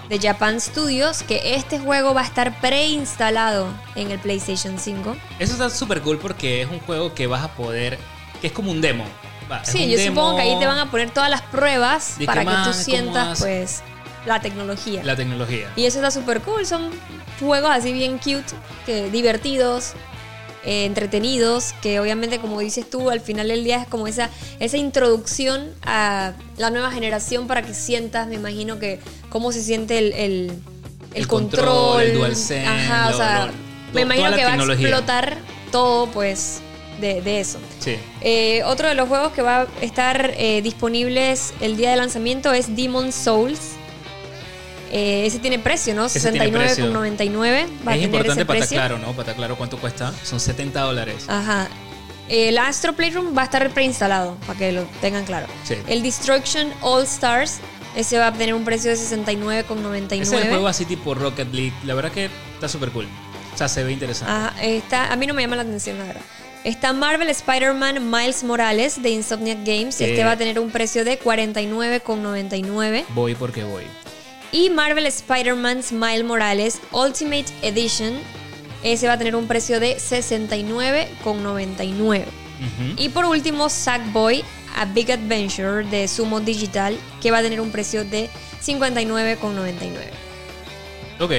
[0.09, 5.17] de Japan Studios, que este juego va a estar preinstalado en el PlayStation 5.
[5.39, 7.99] Eso está súper cool porque es un juego que vas a poder,
[8.41, 9.05] que es como un demo.
[9.51, 11.43] Va, es Sí, un yo demo, supongo que ahí te van a poner todas las
[11.43, 13.83] pruebas para que más, tú sientas pues
[14.27, 15.03] la tecnología.
[15.05, 15.71] La tecnología.
[15.77, 16.91] Y eso está súper cool, son
[17.41, 18.45] juegos así bien cute,
[18.87, 19.93] que divertidos,
[20.67, 24.77] eh, entretenidos, que obviamente como dices tú, al final del día es como esa, esa
[24.77, 28.99] introducción a la nueva generación para que sientas, me imagino que
[29.31, 30.51] cómo se siente el, el,
[31.13, 33.53] el El control, control, el DualSense, Ajá, o sea, lo-
[33.95, 35.37] me imagino que va a explotar
[35.71, 36.61] todo pues
[37.01, 37.59] de, de eso.
[37.81, 37.97] Sí.
[38.23, 42.53] Eh, otro de los juegos que va a estar eh, disponibles el día de lanzamiento
[42.53, 43.74] es Demon Souls.
[44.97, 46.07] Eh, ese tiene precio, ¿no?
[46.07, 46.87] Ese tiene precio.
[46.87, 47.67] 69,99.
[47.87, 49.09] Va a es importante para estar claro, ¿no?
[49.09, 50.13] Para estar claro cuánto cuesta.
[50.23, 51.25] Son 70 dólares.
[51.27, 51.67] Ajá.
[52.29, 55.47] El Astro Playroom va a estar preinstalado, para que lo tengan claro.
[55.65, 55.75] Sí.
[55.89, 57.59] El Destruction All Stars,
[57.97, 60.23] ese va a tener un precio de 69,99.
[60.23, 61.75] Ese es el juego así tipo Rocket League.
[61.85, 63.09] La verdad que está súper cool.
[63.53, 64.33] O sea, se ve interesante.
[64.33, 66.23] Ajá, está, a mí no me llama la atención, la verdad.
[66.63, 70.01] Está Marvel Spider-Man Miles Morales de Insomniac Games.
[70.01, 70.25] Este Eh.
[70.25, 73.05] va a tener un precio de 49,99.
[73.11, 73.83] Voy porque voy.
[74.55, 78.15] Y Marvel Spider-Man Miles Morales Ultimate Edition.
[78.85, 82.23] Ese va a tener un precio de 69,99.
[82.23, 82.29] Ujú.
[82.97, 84.45] Y por último, Sackboy
[84.77, 88.31] A Big Adventure de Sumo Digital, que va a tener un precio de
[88.63, 89.91] 59,99.
[91.19, 91.33] Ok,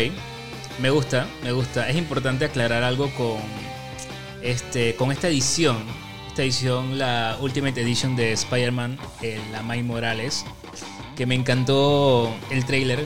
[0.81, 1.87] me gusta, me gusta.
[1.87, 3.39] Es importante aclarar algo con,
[4.41, 5.85] este, con esta edición.
[6.27, 10.43] Esta edición, la Ultimate Edition de Spider-Man, eh, la Miles Morales,
[11.15, 13.05] que me encantó el trailer.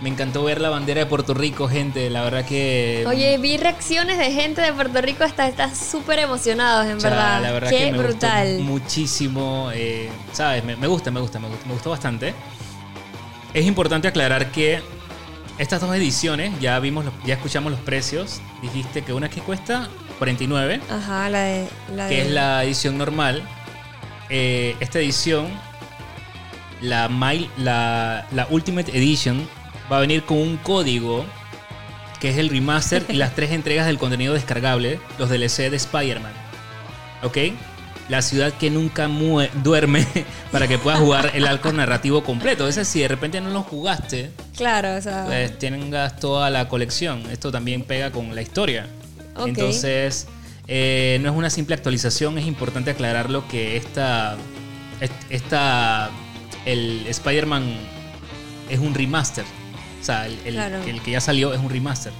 [0.00, 2.08] Me encantó ver la bandera de Puerto Rico, gente.
[2.08, 3.04] La verdad que...
[3.08, 7.42] Oye, vi reacciones de gente de Puerto Rico hasta están súper emocionados, en verdad.
[7.42, 8.46] La verdad Qué que me brutal.
[8.58, 9.70] gustó muchísimo.
[9.74, 10.62] eh, ¿Sabes?
[10.62, 12.32] Me, me gusta, me gusta, me gusta, me gustó bastante.
[13.54, 14.80] Es importante aclarar que
[15.58, 18.40] estas dos ediciones, ya vimos, los- ya escuchamos los precios.
[18.62, 19.88] Dijiste que una que cuesta
[20.18, 21.68] 49, Ajá, la de.
[21.92, 23.42] La que de- es la edición normal.
[24.30, 25.48] Eh, esta edición,
[26.80, 29.48] la, Mile- la, la Ultimate Edition,
[29.90, 31.24] va a venir con un código
[32.20, 36.32] que es el remaster y las tres entregas del contenido descargable, los DLC de Spider-Man.
[37.22, 37.36] ¿Ok?
[38.08, 39.06] La ciudad que nunca
[39.62, 40.06] duerme
[40.52, 42.66] para que puedas jugar el arco narrativo completo.
[42.66, 45.26] Es decir, si de repente no lo jugaste, Claro, o sea.
[45.26, 47.22] pues tengas toda la colección.
[47.30, 48.86] Esto también pega con la historia.
[49.36, 49.48] Ok.
[49.48, 50.26] Entonces,
[50.66, 54.36] eh, no es una simple actualización, es importante aclararlo que esta,
[55.00, 56.10] est- esta
[56.64, 57.64] el Spider-Man
[58.68, 59.44] es un remaster.
[60.00, 60.82] O sea, el, el- Claro.
[60.84, 62.12] el que ya salió es un remaster.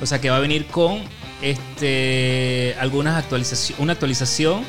[0.00, 1.00] O sea, que va a venir con
[1.42, 4.62] este algunas actualizaciones, una actualización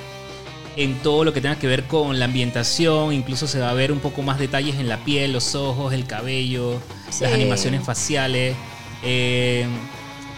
[0.75, 3.91] en todo lo que tenga que ver con la ambientación, incluso se va a ver
[3.91, 6.79] un poco más detalles en la piel, los ojos, el cabello,
[7.09, 7.23] Sí.
[7.23, 8.55] las animaciones faciales.
[9.03, 9.65] eh,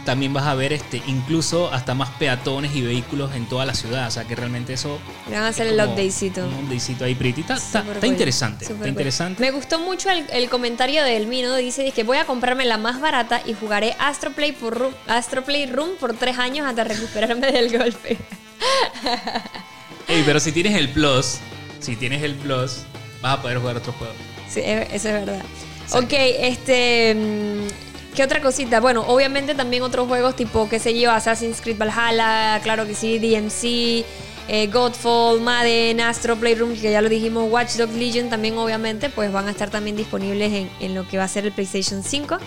[0.06, 4.08] también vas a ver este, incluso hasta más peatones y vehículos en toda la ciudad.
[4.08, 4.99] O sea que realmente eso.
[5.30, 6.45] Le van a hacer el updatecito.
[6.45, 7.41] Un updatecito ahí pretty.
[7.41, 8.66] Está, está- Súper está cool, interesante.
[8.66, 8.88] Está cool.
[8.88, 9.41] interesante.
[9.41, 11.56] Me gustó mucho el, el comentario de Elmino.
[11.56, 15.89] Dice que voy a comprarme la más barata y jugaré Astroplay, por Room, Astroplay Room
[15.99, 18.18] por tres años hasta recuperarme del golpe.
[20.08, 21.38] Ey, pero si tienes el Plus,
[21.80, 22.80] si tienes el Plus,
[23.22, 24.14] vas a poder jugar otro juego.
[24.49, 25.41] Sí, e- eso es verdad.
[25.88, 25.97] Sí.
[25.97, 27.14] Ok, este.
[28.22, 28.80] ¿Qué otra cosita?
[28.80, 33.17] Bueno, obviamente también otros juegos tipo, qué sé yo, Assassin's Creed Valhalla, claro que sí,
[33.17, 34.05] DMC,
[34.47, 39.32] eh, Godfall, Madden, Astro Playroom, que ya lo dijimos, Watch Dogs Legion también obviamente, pues
[39.32, 42.38] van a estar también disponibles en, en lo que va a ser el PlayStation 5.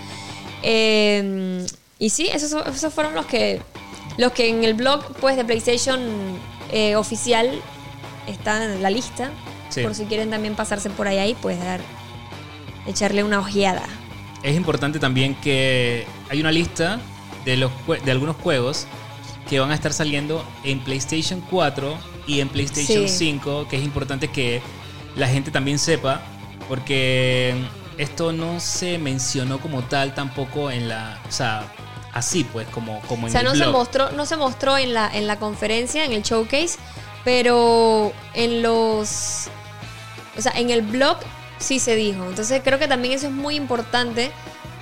[0.62, 1.66] Eh,
[1.98, 3.60] y sí, esos, esos fueron los que,
[4.16, 6.00] los que en el blog pues, de PlayStation
[6.70, 7.50] eh, oficial
[8.28, 9.32] están en la lista.
[9.70, 9.82] Sí.
[9.82, 11.80] Por si quieren también pasarse por ahí, ahí pues dar,
[12.86, 13.82] echarle una ojeada.
[14.45, 17.01] Es importante también que hay una lista
[17.45, 17.72] de, los,
[18.05, 18.86] de algunos juegos
[19.49, 23.16] que van a estar saliendo en PlayStation 4 y en PlayStation Sí.
[23.32, 24.62] 5, que es importante que
[25.16, 26.22] la gente también sepa,
[26.68, 27.55] porque
[27.99, 31.20] esto no se mencionó como tal tampoco en la...
[31.28, 31.64] O sea,
[32.12, 33.72] así pues, como, como O en sea, el no se blog.
[33.72, 36.78] mostró, no se mostró en la, en la conferencia, en el showcase,
[37.24, 39.49] pero en los.
[40.36, 41.18] O sea, en el blog
[41.64, 42.24] sí se dijo.
[42.28, 44.30] Entonces creo que también eso es muy importante.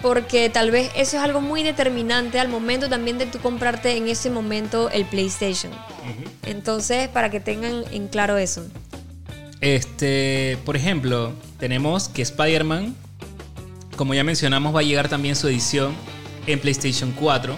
[0.03, 4.09] Porque tal vez eso es algo muy determinante al momento también de tú comprarte en
[4.09, 5.71] ese momento el PlayStation.
[6.45, 8.67] Entonces, para que tengan en claro eso.
[9.61, 12.97] Este, por ejemplo, tenemos que Spider-Man,
[13.97, 15.95] como ya mencionamos, va a llegar también su edición
[16.49, 17.55] en PlayStation 4.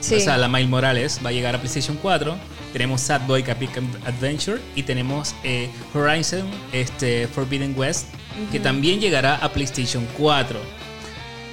[0.00, 0.14] Sí.
[0.14, 2.36] O sea, la Miles Morales va a llegar a PlayStation 4.
[2.72, 3.70] Tenemos Sad Boy Capic
[4.06, 8.06] Adventure y tenemos eh, Horizon este, Forbidden West,
[8.50, 10.60] que también llegará a PlayStation 4.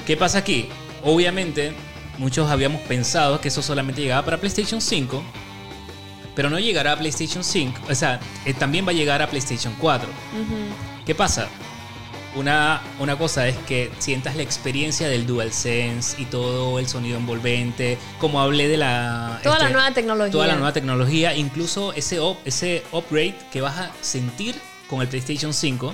[0.05, 0.69] ¿Qué pasa aquí?
[1.03, 1.73] Obviamente,
[2.17, 5.23] muchos habíamos pensado que eso solamente llegaba para PlayStation 5,
[6.35, 7.81] pero no llegará a PlayStation 5.
[7.89, 10.07] O sea, eh, también va a llegar a PlayStation 4.
[11.05, 11.47] ¿Qué pasa?
[12.35, 17.97] Una, una cosa es que sientas la experiencia del DualSense y todo el sonido envolvente,
[18.19, 19.39] como hablé de la...
[19.41, 20.31] Toda la este, nueva tecnología.
[20.31, 24.55] Toda la nueva tecnología, incluso ese, ese upgrade que vas a sentir
[24.87, 25.93] con el PlayStation 5,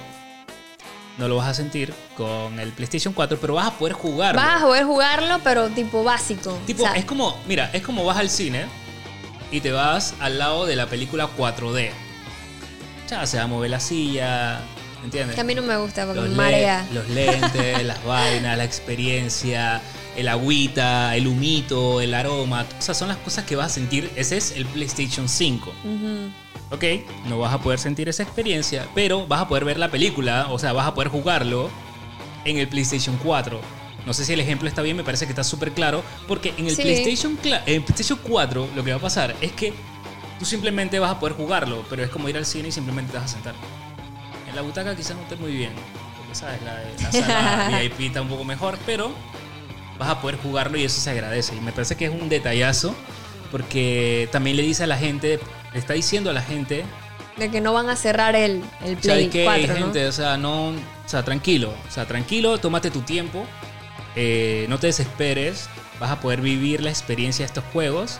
[1.17, 4.41] no lo vas a sentir con el PlayStation 4, pero vas a poder jugarlo.
[4.41, 6.57] Vas a poder jugarlo, pero tipo básico.
[6.65, 8.65] Tipo, O sea, es como, mira, es como vas al cine
[9.51, 11.91] y te vas al lado de la película 4D.
[13.09, 14.59] Ya se va a mover la silla,
[15.03, 15.35] ¿entiendes?
[15.35, 16.85] que a mí no me gusta porque los, me marea.
[16.91, 19.81] los lentes, las vainas, la experiencia,
[20.15, 22.65] el agüita, el humito, el aroma.
[22.79, 24.09] O sea, son las cosas que vas a sentir.
[24.15, 25.73] Ese es el PlayStation 5.
[26.73, 26.83] Ok,
[27.27, 30.57] no vas a poder sentir esa experiencia, pero vas a poder ver la película, o
[30.57, 31.69] sea, vas a poder jugarlo
[32.45, 33.59] en el PlayStation 4.
[34.07, 36.65] No sé si el ejemplo está bien, me parece que está súper claro, porque en
[36.67, 36.81] el, Sí.
[36.81, 39.71] PlayStation, en el PlayStation 4 lo que va a pasar es que
[40.39, 43.19] tú simplemente vas a poder jugarlo, pero es como ir al cine y simplemente te
[43.19, 43.53] vas a sentar.
[44.49, 45.71] En la butaca quizás no esté muy bien,
[46.17, 49.11] porque sabes, la, la sala VIP está un poco mejor, pero
[49.99, 51.55] vas a poder jugarlo y eso se agradece.
[51.55, 52.95] Y me parece que es un detallazo,
[53.51, 55.39] porque también le dice a la gente,
[55.73, 56.85] le está diciendo a la gente
[57.37, 59.73] De que no van a cerrar el, el ¿Sabes Play qué, 4, ¿no?
[59.75, 60.07] gente?
[60.07, 60.73] O sea, no, o
[61.05, 63.45] sea, tranquilo, o sea, tranquilo, tómate tu tiempo,
[64.15, 65.67] eh, no te desesperes,
[65.99, 68.19] vas a poder vivir la experiencia de estos juegos,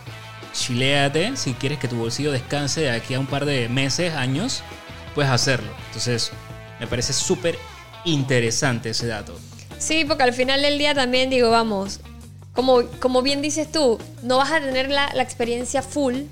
[0.54, 4.64] chiléate, si quieres que tu bolsillo descanse de aquí a un par de meses, años,
[5.16, 5.70] puedes hacerlo.
[5.88, 6.32] Entonces,
[6.80, 7.58] me parece súper
[8.06, 9.38] interesante ese dato.
[9.78, 12.00] Sí, porque al final del día también digo, vamos,
[12.54, 16.24] como, como bien dices tú, no vas a tener la, la experiencia full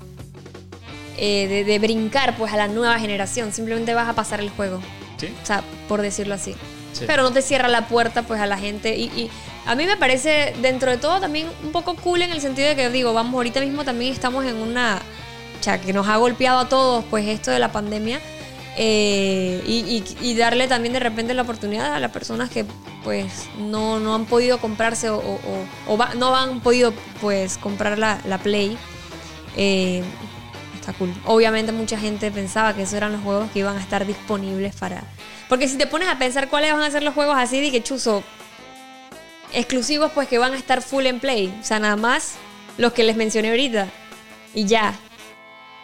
[1.18, 4.80] eh, de, de brincar pues a la nueva generación, simplemente vas a pasar el juego,
[5.18, 5.28] ¿Sí?
[5.42, 6.54] o sea, por decirlo así.
[6.92, 7.04] Sí.
[7.06, 9.30] Pero no te cierra la puerta pues a la gente y, y
[9.64, 12.76] a mí me parece dentro de todo también un poco cool en el sentido de
[12.76, 15.00] que digo, vamos, ahorita mismo también estamos en una,
[15.58, 18.20] o sea, que nos ha golpeado a todos pues esto de la pandemia.
[18.76, 22.64] eh, y, y- y darle también de repente la oportunidad a las personas que
[23.04, 27.58] pues no, no han podido comprarse o, o- o- o va- no han podido pues
[27.58, 28.76] comprar la, la Play.
[29.56, 30.02] Eh,
[31.24, 35.02] Obviamente mucha gente pensaba que esos eran los juegos que iban a estar disponibles para...
[35.48, 37.82] Porque si te pones a pensar cuáles van a ser los juegos así de que
[37.82, 38.22] chuzo,
[39.52, 41.54] exclusivos pues que van a estar full en Play.
[41.60, 42.34] O sea, nada más
[42.78, 43.88] los que les mencioné ahorita.
[44.54, 44.94] Y ya.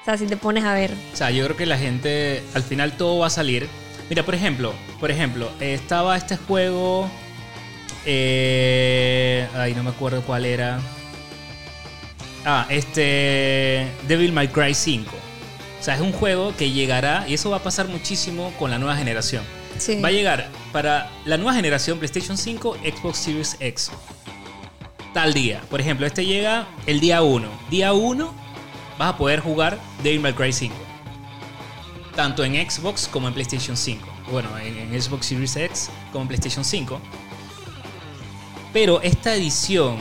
[0.03, 0.92] O sea, si te pones a ver.
[1.12, 3.68] O sea, yo creo que la gente, al final todo va a salir.
[4.09, 7.11] Mira, por ejemplo, por ejemplo, estaba este juego.
[8.07, 10.80] eh, ay, no me acuerdo cuál era.
[12.51, 13.86] Ah, este.
[14.09, 15.11] Devil May Cry 5.
[15.11, 18.78] O sea, es un juego que llegará, y eso va a pasar muchísimo con la
[18.78, 19.44] nueva generación.
[19.76, 20.01] Sí.
[20.01, 23.90] Va a llegar para la nueva generación PlayStation 5, Xbox Series X.
[25.12, 25.61] Tal día.
[25.68, 27.46] Por ejemplo, este llega el día 1.
[27.68, 28.34] Día 1
[28.99, 30.74] vas a poder jugar Devil May Cry 5.
[32.16, 34.09] Tanto en Xbox como en PlayStation 5.
[34.32, 36.99] Bueno, en, en Xbox Series X como en PlayStation 5.
[38.72, 39.99] Pero esta edición,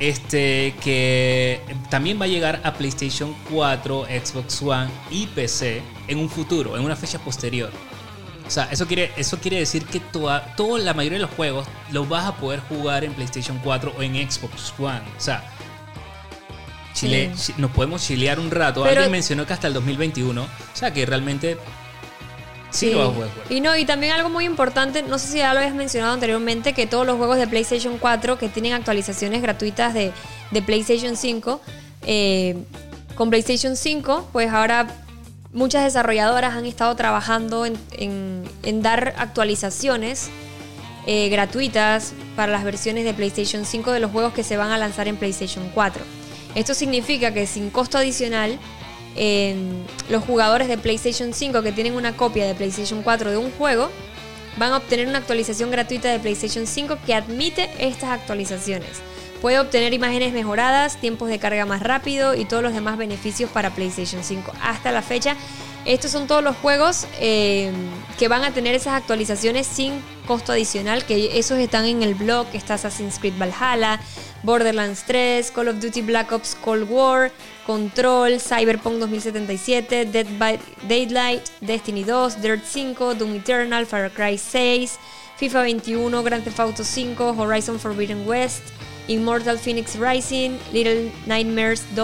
[0.00, 6.28] este, que también va a llegar a PlayStation 4, Xbox One y PC en un
[6.28, 7.70] futuro, en una fecha posterior.
[8.46, 11.66] O sea, eso quiere, eso quiere decir que toda, toda la mayoría de los juegos
[11.90, 15.00] los vas a poder jugar en PlayStation 4 o en Xbox One.
[15.16, 15.42] O sea,
[16.94, 17.52] Chile, Sí.
[17.58, 18.82] nos podemos chilear un rato.
[18.82, 20.42] Pero- Alguien mencionó que hasta el 2021.
[20.44, 21.58] O sea, que realmente
[22.76, 23.52] sí, lo vas a poder jugar.
[23.52, 26.72] Y no, y también algo muy importante, no sé si ya lo habías mencionado anteriormente,
[26.72, 30.12] que todos los juegos de PlayStation 4 que tienen actualizaciones gratuitas de,
[30.50, 31.60] de PlayStation 5,
[32.02, 32.56] eh,
[33.14, 34.86] con PlayStation 5, pues ahora
[35.52, 40.28] muchas desarrolladoras han estado trabajando en, en- en dar actualizaciones
[41.06, 44.76] eh, gratuitas para las versiones de PlayStation 5 de los juegos que se van a
[44.78, 46.02] lanzar en PlayStation 4.
[46.56, 48.58] Esto significa que sin costo adicional,
[50.08, 53.90] los jugadores de PlayStation 5 que tienen una copia de PlayStation 4 de un juego
[54.56, 59.02] van a obtener una actualización gratuita de PlayStation 5 que admite estas actualizaciones.
[59.42, 63.70] Puede obtener imágenes mejoradas, tiempos de carga más rápido y todos los demás beneficios para
[63.70, 64.52] PlayStation 5.
[64.62, 65.36] Hasta la fecha,
[65.84, 67.70] estos son todos los juegos eh,
[68.18, 72.46] que van a tener esas actualizaciones sin costo adicional, que esos están en el blog,
[72.54, 74.00] está Assassin's Creed Valhalla,
[74.44, 77.30] Borderlands 3, Call of Duty Black Ops Cold War,
[77.64, 84.98] Control, Cyberpunk 2077, Dead by Daylight, Destiny 2, Dirt 5, Doom Eternal, Far Cry 6,
[85.38, 88.62] FIFA 21, Grand Theft Auto 5, Horizon Forbidden West,
[89.08, 92.02] Immortal Phoenix Rising, Little Nightmares 2,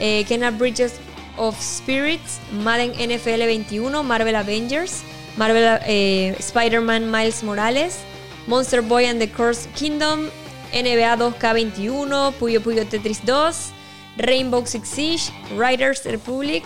[0.00, 0.98] eh, Kena Bridges
[1.38, 5.04] of Spirits, Madden NFL 21, Marvel Avengers,
[5.36, 8.04] Marvel eh, Spider-Man Miles Morales,
[8.46, 10.30] Monster Boy and the Cursed Kingdom,
[10.72, 13.72] NBA 2K21, Puyo Puyo Tetris 2,
[14.18, 15.22] Rainbow Six Siege,
[15.56, 16.64] Riders Republic,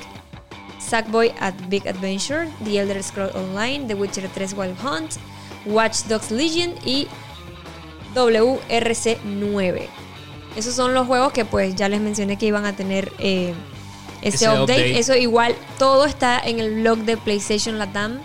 [0.78, 5.16] Sackboy at Big Adventure, The Elder Scrolls Online, The Witcher 3 Wild Hunt,
[5.66, 7.06] Watch Dogs Legion y
[8.14, 9.86] WRC9.
[10.56, 13.54] Esos son los juegos que pues ya les mencioné que iban a tener eh,
[14.22, 14.62] ese, Ese update.
[14.62, 14.98] update.
[14.98, 18.18] Eso igual, todo está en el blog de PlayStation Latam.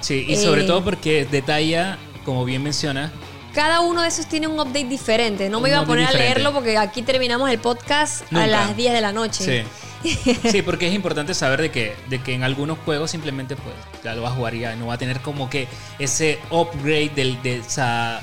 [0.00, 3.12] Sí, y sobre Eh, todo porque detalla, como bien menciona,
[3.54, 5.48] Cada uno de esos tiene un update diferente.
[5.48, 8.44] No me Un iba a poner a leerlo porque aquí terminamos el podcast Nunca.
[8.44, 9.44] a las 10 de la noche.
[9.44, 9.68] Sí.
[10.52, 13.74] Sí, porque es importante saber de que, de que en algunos juegos simplemente pues
[14.04, 15.66] ya lo vas a jugar y ya no va a tener como que
[15.98, 18.20] ese upgrade del, de esa,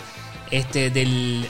[0.51, 1.45] este, del,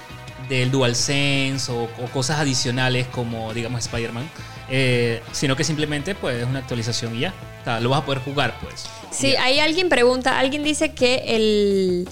[0.50, 4.28] del DualSense o, o cosas adicionales como digamos Spider-Man.
[4.72, 7.34] eh, sino que simplemente pues es una actualización y ya.
[7.62, 8.86] O sea, lo vas a poder jugar pues.
[9.12, 12.10] Sí, ahí alguien pregunta, alguien dice que el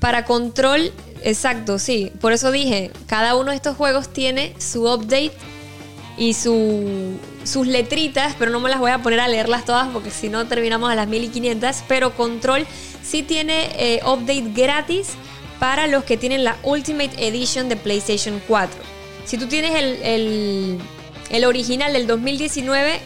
[0.00, 0.92] para control,
[1.22, 5.32] exacto, sí, por eso dije, cada uno de estos juegos tiene su update
[6.18, 10.10] y su, sus letritas, pero no me las voy a poner a leerlas todas porque
[10.10, 12.66] si no terminamos a las 1500, pero control
[13.02, 15.08] sí tiene eh, update gratis
[15.58, 18.80] para los que tienen la Ultimate Edition de PlayStation 4.
[19.24, 20.78] Si tú tienes el, el,
[21.30, 23.00] el original del 2019,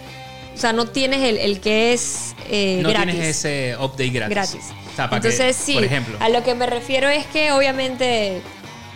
[0.61, 3.15] o sea, no tienes el, el que es eh, no gratis.
[3.15, 4.35] tienes ese update gratis.
[4.35, 4.61] gratis.
[4.93, 6.19] O sea, para que, Entonces, sí, por ejemplo.
[6.21, 8.43] a lo que me refiero es que obviamente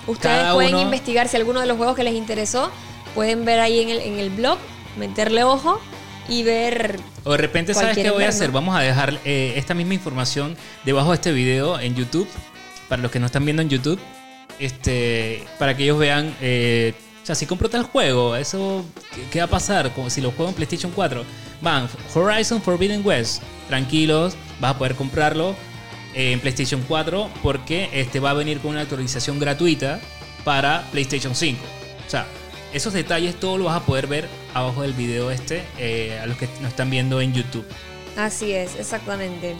[0.07, 2.71] ustedes Cada pueden uno- investigar si alguno de los juegos que les interesó,
[3.15, 4.59] pueden ver ahí en el, en el blog,
[4.99, 5.81] meterle ojo
[6.29, 7.01] y ver...
[7.25, 8.51] O de repente, ¿sabes qué voy a hacer?
[8.51, 12.29] Vamos a dejar eh, esta misma información debajo de este video en YouTube.
[12.91, 13.99] Para los que no están viendo en YouTube.
[14.59, 16.37] Este, para que ellos vean.
[16.43, 16.93] eh,
[17.25, 18.85] o sea, si compro tal juego, eso.
[19.33, 19.95] ¿Qué, va a pasar?
[19.95, 21.25] Como si lo juego en PlayStation 4.
[21.63, 23.43] Van, Horizon Forbidden West.
[23.67, 25.57] Tranquilos, vas a poder comprarlo
[26.13, 27.31] en PlayStation 4.
[27.43, 30.01] Porque este va a venir con una actualización gratuita
[30.45, 31.59] para PlayStation 5.
[32.07, 32.27] O sea,
[32.75, 35.65] esos detalles todos los vas a poder ver abajo del video este.
[35.79, 37.65] eh, a los que nos están viendo en YouTube.
[38.19, 39.57] Así es, exactamente.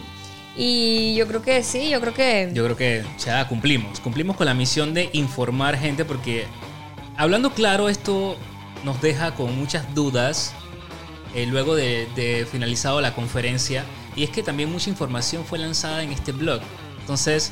[0.55, 2.49] Y yo creo que sí, yo creo que...
[2.53, 3.99] Yo creo que ya cumplimos.
[3.99, 6.45] Cumplimos con la misión de informar gente porque,
[7.17, 8.37] hablando claro, esto
[8.83, 10.53] nos deja con muchas dudas
[11.33, 13.83] eh, luego de, de finalizado la conferencia.
[14.15, 16.61] Y es que también mucha información fue lanzada en este blog.
[17.01, 17.51] Entonces,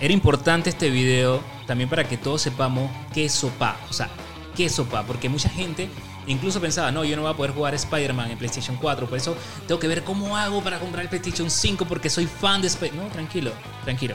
[0.00, 3.76] era importante este video también para que todos sepamos qué SOPA.
[3.90, 4.08] O sea,
[4.56, 5.04] qué SOPA.
[5.04, 5.90] Porque mucha gente
[6.26, 9.06] incluso pensaba, no, yo no voy a poder jugar Spider-Man en PlayStation 4.
[9.06, 9.36] Por eso
[9.66, 13.08] tengo que ver cómo hago para comprar el PlayStation 5 porque soy fan de Spider-Man.
[13.08, 13.52] No, tranquilo,
[13.84, 14.14] tranquilo.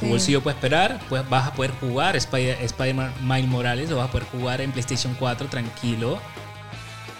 [0.00, 4.08] Tu bolsillo puede esperar, pues vas a poder jugar Spider- Spider-Man Miles Morales o vas
[4.08, 6.18] a poder jugar en PlayStation 4 tranquilo.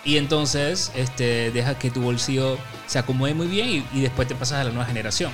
[0.05, 4.61] Y entonces este, deja que tu bolsillo se acomode muy bien y, después te pasas
[4.61, 5.33] a la nueva generación.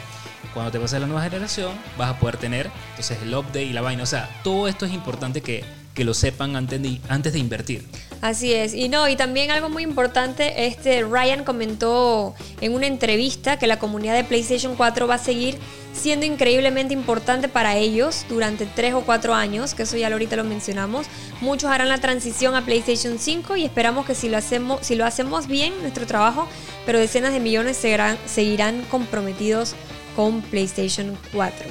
[0.55, 3.73] Cuando te pasas a la nueva generación vas a poder tener entonces el update y
[3.73, 4.03] la vaina.
[4.03, 5.65] O sea, todo esto es importante que,
[5.95, 7.85] que lo sepan antes antes de invertir.
[8.21, 8.75] Así es.
[8.75, 13.79] Y no, y también algo muy importante, este Ryan comentó en una entrevista que la
[13.79, 15.57] comunidad de PlayStation 4 va a seguir
[15.95, 20.45] siendo increíblemente importante para ellos durante 3 o 4 años, que eso ya ahorita lo
[20.45, 21.07] mencionamos.
[21.41, 25.07] Muchos harán la transición a PlayStation 5 y esperamos que si lo hacemos, si lo
[25.07, 26.47] hacemos bien, nuestro trabajo,
[26.85, 29.75] pero decenas de millones seguirán, comprometidos
[30.15, 31.67] con PlayStation 4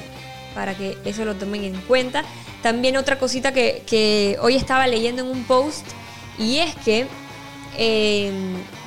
[0.56, 2.24] para que eso lo tomen en cuenta.
[2.64, 5.86] También otra cosita que, que hoy estaba leyendo en un post
[6.40, 7.08] y es que,
[7.78, 8.32] eh,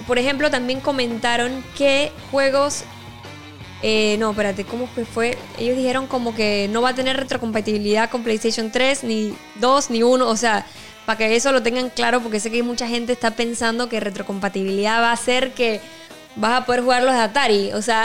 [0.07, 2.85] por ejemplo, también comentaron que juegos...
[3.83, 5.37] eh, no, espérate, ¿cómo fue?
[5.59, 10.03] Ellos dijeron como que no va a tener retrocompatibilidad con PlayStation 3, ni 2, ni
[10.03, 10.27] 1.
[10.27, 10.67] O sea,
[11.05, 15.01] para que eso lo tengan claro, porque sé que mucha gente está pensando que retrocompatibilidad
[15.03, 15.81] va a hacer que
[16.37, 17.73] vas a poder jugar los de Atari.
[17.73, 18.05] O sea,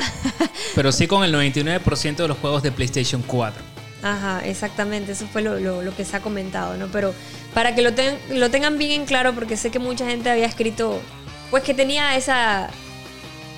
[0.76, 3.64] Pero sí con el 99% de los juegos de PlayStation 4.
[4.04, 6.88] Ajá, exactamente, eso fue lo, lo- lo que se ha comentado, ¿no?
[6.88, 7.14] Pero
[7.54, 10.46] para que lo, ten- lo tengan bien en claro, porque sé que mucha gente había
[10.46, 11.02] escrito,
[11.50, 12.70] pues que tenía esa,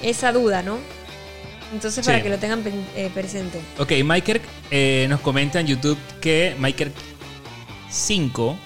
[0.01, 0.77] esa duda, ¿no?
[1.73, 2.23] Entonces, para Sí.
[2.23, 2.63] que lo tengan
[2.95, 3.59] eh, presente.
[3.77, 6.91] Ok, Miker eh, nos comenta en YouTube que Miker
[7.91, 8.57] 5,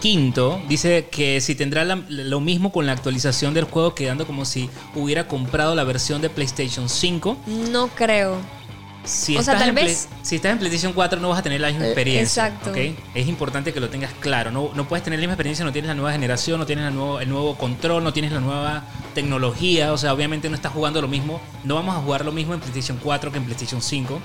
[0.00, 4.44] quinto, dice que si tendrá la- lo mismo con la actualización del juego, quedando como
[4.44, 7.36] si hubiera comprado la versión de PlayStation 5.
[7.70, 8.38] No creo.
[9.04, 11.38] Si, O sea, estás tal en Play- vez- si estás en PlayStation 4 no vas
[11.38, 12.46] a tener la misma Eh, experiencia.
[12.48, 12.72] exacto.
[13.14, 14.50] Es importante que lo tengas claro.
[14.50, 16.90] No, no puedes tener la misma experiencia, no tienes la nueva generación, no tienes la
[16.90, 18.84] nuevo, el nuevo control, no tienes la nueva
[19.14, 19.92] tecnología.
[19.92, 21.40] O sea, obviamente no estás jugando lo mismo.
[21.64, 24.20] No vamos a jugar lo mismo en PlayStation 4 que en PlayStation 5.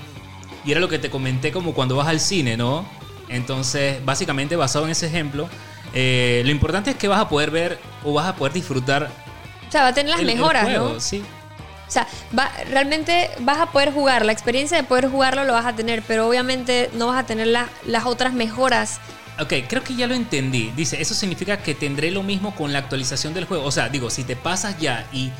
[0.64, 2.84] Y era lo que te comenté como cuando vas al cine, ¿no?
[3.28, 5.48] Entonces, básicamente basado en ese ejemplo,
[5.94, 9.10] eh, lo importante es que vas a poder ver o vas a poder disfrutar
[9.68, 11.00] O sea, va a tener las el- el mejoras, juego, ¿no?
[11.00, 11.22] Sí.
[11.86, 12.06] O sea,
[12.36, 16.02] va, realmente vas a poder jugar, la experiencia de poder jugarlo lo vas a tener,
[16.02, 18.98] pero obviamente no vas a tener la- las otras mejoras.
[19.38, 20.72] Ok, creo que ya lo entendí.
[20.74, 23.64] Dice, eso significa que tendré lo mismo con la actualización del juego.
[23.64, 25.30] O sea, digo, si te pasas ya y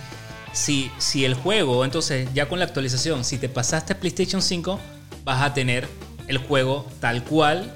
[0.52, 4.78] si, si el juego, entonces ya con la actualización, si te pasaste a PlayStation 5,
[5.24, 5.88] vas a tener
[6.28, 7.72] el juego tal cual,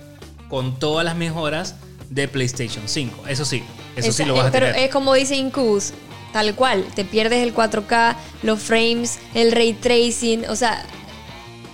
[0.49, 1.77] con todas las mejoras
[2.11, 3.27] de PlayStation 5.
[3.29, 3.63] Eso sí,
[3.97, 4.83] eso sí lo vas a pero tener.
[4.85, 5.93] es como dice Incubus,
[6.33, 10.85] tal cual, te pierdes el 4K, los frames, el ray tracing, o sea,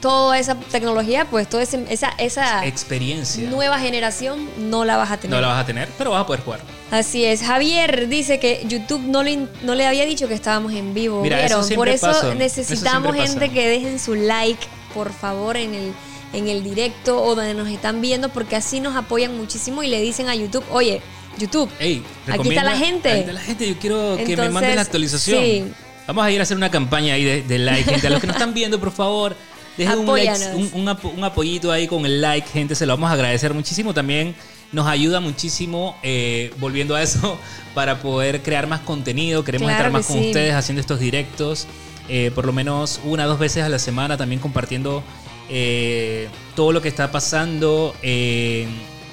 [0.00, 3.48] toda esa tecnología, pues toda esa, esa Experiencia.
[3.50, 5.34] nueva generación no la vas a tener.
[5.34, 6.60] No la vas a tener, pero vas a poder jugar.
[6.90, 7.42] Así es.
[7.42, 11.22] Javier dice que YouTube no le, no le había dicho que estábamos en vivo.
[11.22, 11.38] Mira,
[11.74, 12.34] Por eso pasa.
[12.34, 13.52] Necesitamos gente pasa.
[13.52, 15.92] que dejen su like, por favor, en el,
[16.32, 20.00] en el directo o donde nos están viendo, porque así nos apoyan muchísimo y le
[20.00, 21.02] dicen a YouTube, oye,
[21.38, 23.10] YouTube, Ey, aquí está la gente.
[23.10, 25.42] Aquí está la gente, yo quiero que me mandes la actualización.
[25.44, 25.64] sí.
[26.06, 28.06] Vamos a ir a hacer una campaña ahí de, de like, gente.
[28.06, 29.34] A los que nos están viendo, por favor,
[29.76, 32.76] dejen un, like, un, un apo- un apoyito ahí con el like, gente.
[32.76, 33.92] Se lo vamos a agradecer muchísimo.
[33.92, 34.36] También
[34.70, 37.38] nos ayuda muchísimo, eh, volviendo a eso,
[37.74, 39.42] para poder crear más contenido.
[39.42, 40.26] Queremos Claro estar más con sí.
[40.28, 41.66] ustedes haciendo estos directos.
[42.08, 45.02] eh, por lo menos una o dos veces a la semana, también compartiendo
[45.48, 47.96] eh, todo lo que está pasando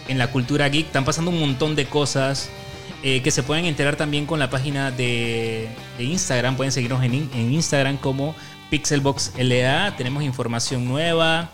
[0.07, 0.87] en la cultura geek.
[0.87, 2.49] Están pasando un montón de cosas
[3.03, 6.55] eh, que se pueden enterar también con la página de, de Instagram.
[6.55, 8.35] Pueden seguirnos en, in- en Instagram como
[8.69, 9.95] PixelboxLA.
[9.97, 11.49] Tenemos información nueva,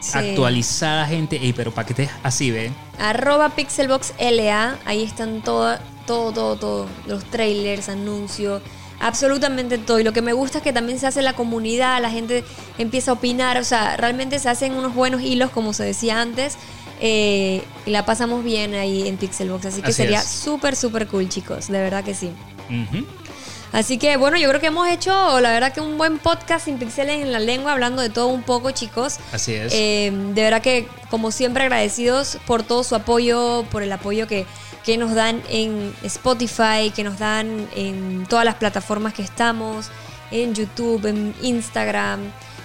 [0.00, 0.16] Sí.
[0.16, 1.36] actualizada, gente.
[1.42, 2.72] Ey, pero para que estés así, ¿ven?
[3.00, 5.76] Arroba PixelboxLA, ahí están todo,
[6.06, 8.62] todo, todo, todo, los trailers, anuncios,
[9.00, 9.98] absolutamente todo.
[9.98, 12.44] Y lo que me gusta es que también se hace la comunidad, la gente
[12.78, 16.56] empieza a opinar, o sea, realmente se hacen unos buenos hilos, como se decía antes,
[17.00, 19.66] eh, y la pasamos bien ahí en Pixelbox.
[19.66, 22.30] Así que Así sería súper, súper cool, chicos, de verdad que sí.
[22.68, 23.04] Ujú.
[23.70, 26.78] Así que bueno, yo creo que hemos hecho, la verdad que un buen podcast sin
[26.78, 29.18] pixeles en la lengua, hablando de todo un poco, chicos.
[29.30, 29.72] Así es.
[29.74, 34.46] Eh, de verdad que, como siempre, agradecidos por todo su apoyo, por el apoyo que,
[34.84, 39.90] que nos dan en Spotify, que nos dan en todas las plataformas que estamos.
[40.30, 42.20] en YouTube, en Instagram.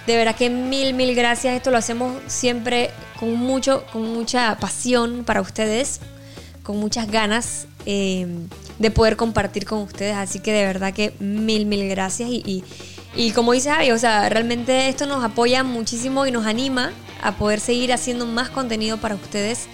[0.06, 1.54] De verdad que mil, mil gracias.
[1.56, 6.00] Esto lo hacemos siempre con mucho, con mucha pasión para ustedes,
[6.62, 8.26] con muchas ganas eh,
[8.78, 10.14] de poder compartir con ustedes.
[10.16, 12.28] Así que de verdad que mil, mil gracias.
[12.28, 12.64] Y, y,
[13.16, 16.92] y como dice Javi, o sea, realmente esto nos apoya muchísimo y nos anima
[17.22, 19.66] a poder seguir haciendo más contenido para ustedes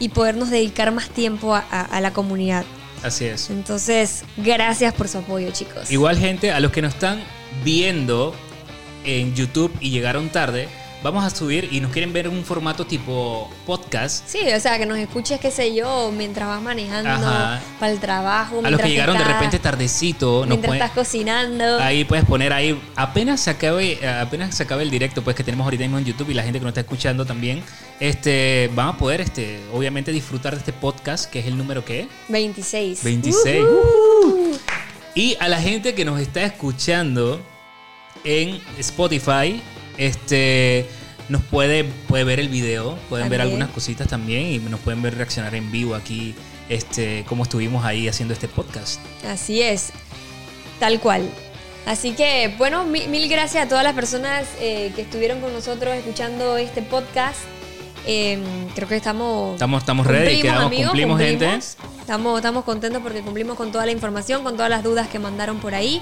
[0.00, 2.64] y podernos dedicar más tiempo a, a- a la comunidad.
[3.04, 3.50] Así es.
[3.50, 5.90] Entonces, gracias por su apoyo, chicos.
[5.92, 7.22] Igual, gente, a los que nos están
[7.62, 8.34] viendo
[9.06, 10.68] en YouTube y llegaron tarde,
[11.02, 14.26] vamos a subir y nos quieren ver en un formato tipo podcast.
[14.28, 17.60] Sí, o sea, que nos escuches, qué sé yo, mientras vas manejando Ajá.
[17.78, 18.60] para el trabajo.
[18.64, 21.78] A los que llegaron de repente tardecito, nos Mientras pueden- estás cocinando.
[21.80, 25.64] Ahí puedes poner ahí, apenas se acabe, apenas se acabe el directo pues que tenemos
[25.64, 27.62] ahorita mismo en YouTube y la gente que nos está escuchando también,
[28.00, 32.08] este, van a poder, este, obviamente disfrutar de este podcast que es el número que
[32.28, 33.04] 26.
[33.04, 33.62] 26.
[33.62, 34.58] Ujú.
[35.14, 37.40] y a la gente que nos está escuchando
[38.26, 39.62] en Spotify,
[39.96, 40.86] este,
[41.28, 45.14] nos puede, puede ver el video, pueden ver algunas cositas también y nos pueden ver
[45.16, 46.34] reaccionar en vivo aquí,
[46.68, 49.00] este, como estuvimos ahí haciendo este podcast.
[49.26, 49.90] Así es,
[50.80, 51.28] tal cual.
[51.86, 55.94] Así que, bueno, mi- mil gracias a todas las personas eh, que estuvieron con nosotros
[55.94, 57.38] escuchando este podcast.
[58.08, 58.38] Eh,
[58.74, 59.54] creo que estamos.
[59.54, 61.48] Estamos, estamos ready, quedamos, cumplimos, gente.
[62.00, 65.58] Estamos, estamos contentos porque cumplimos con toda la información, con todas las dudas que mandaron
[65.58, 66.00] por ahí.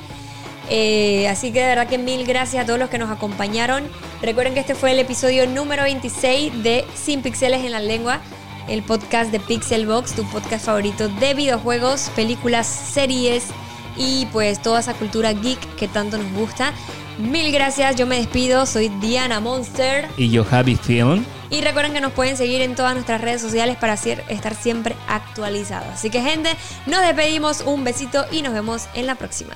[0.71, 3.85] Eh, así que de verdad que mil gracias a todos los que nos acompañaron.
[4.23, 8.21] Recuerden que este fue el episodio número 26 de Sin Pixeles en la Lengua,
[8.69, 13.47] el podcast de Pixelbox, tu podcast favorito de videojuegos, películas, series
[13.97, 16.73] y pues toda esa cultura geek que tanto nos gusta.
[17.19, 20.09] Mil gracias, yo me despido, soy Diana Monster.
[20.17, 21.25] Y yo, Javi Film.
[21.49, 25.89] Y recuerden que nos pueden seguir en todas nuestras redes sociales para estar siempre actualizados.
[25.93, 26.51] Así que gente,
[26.87, 29.55] nos despedimos, un besito y nos vemos en la próxima.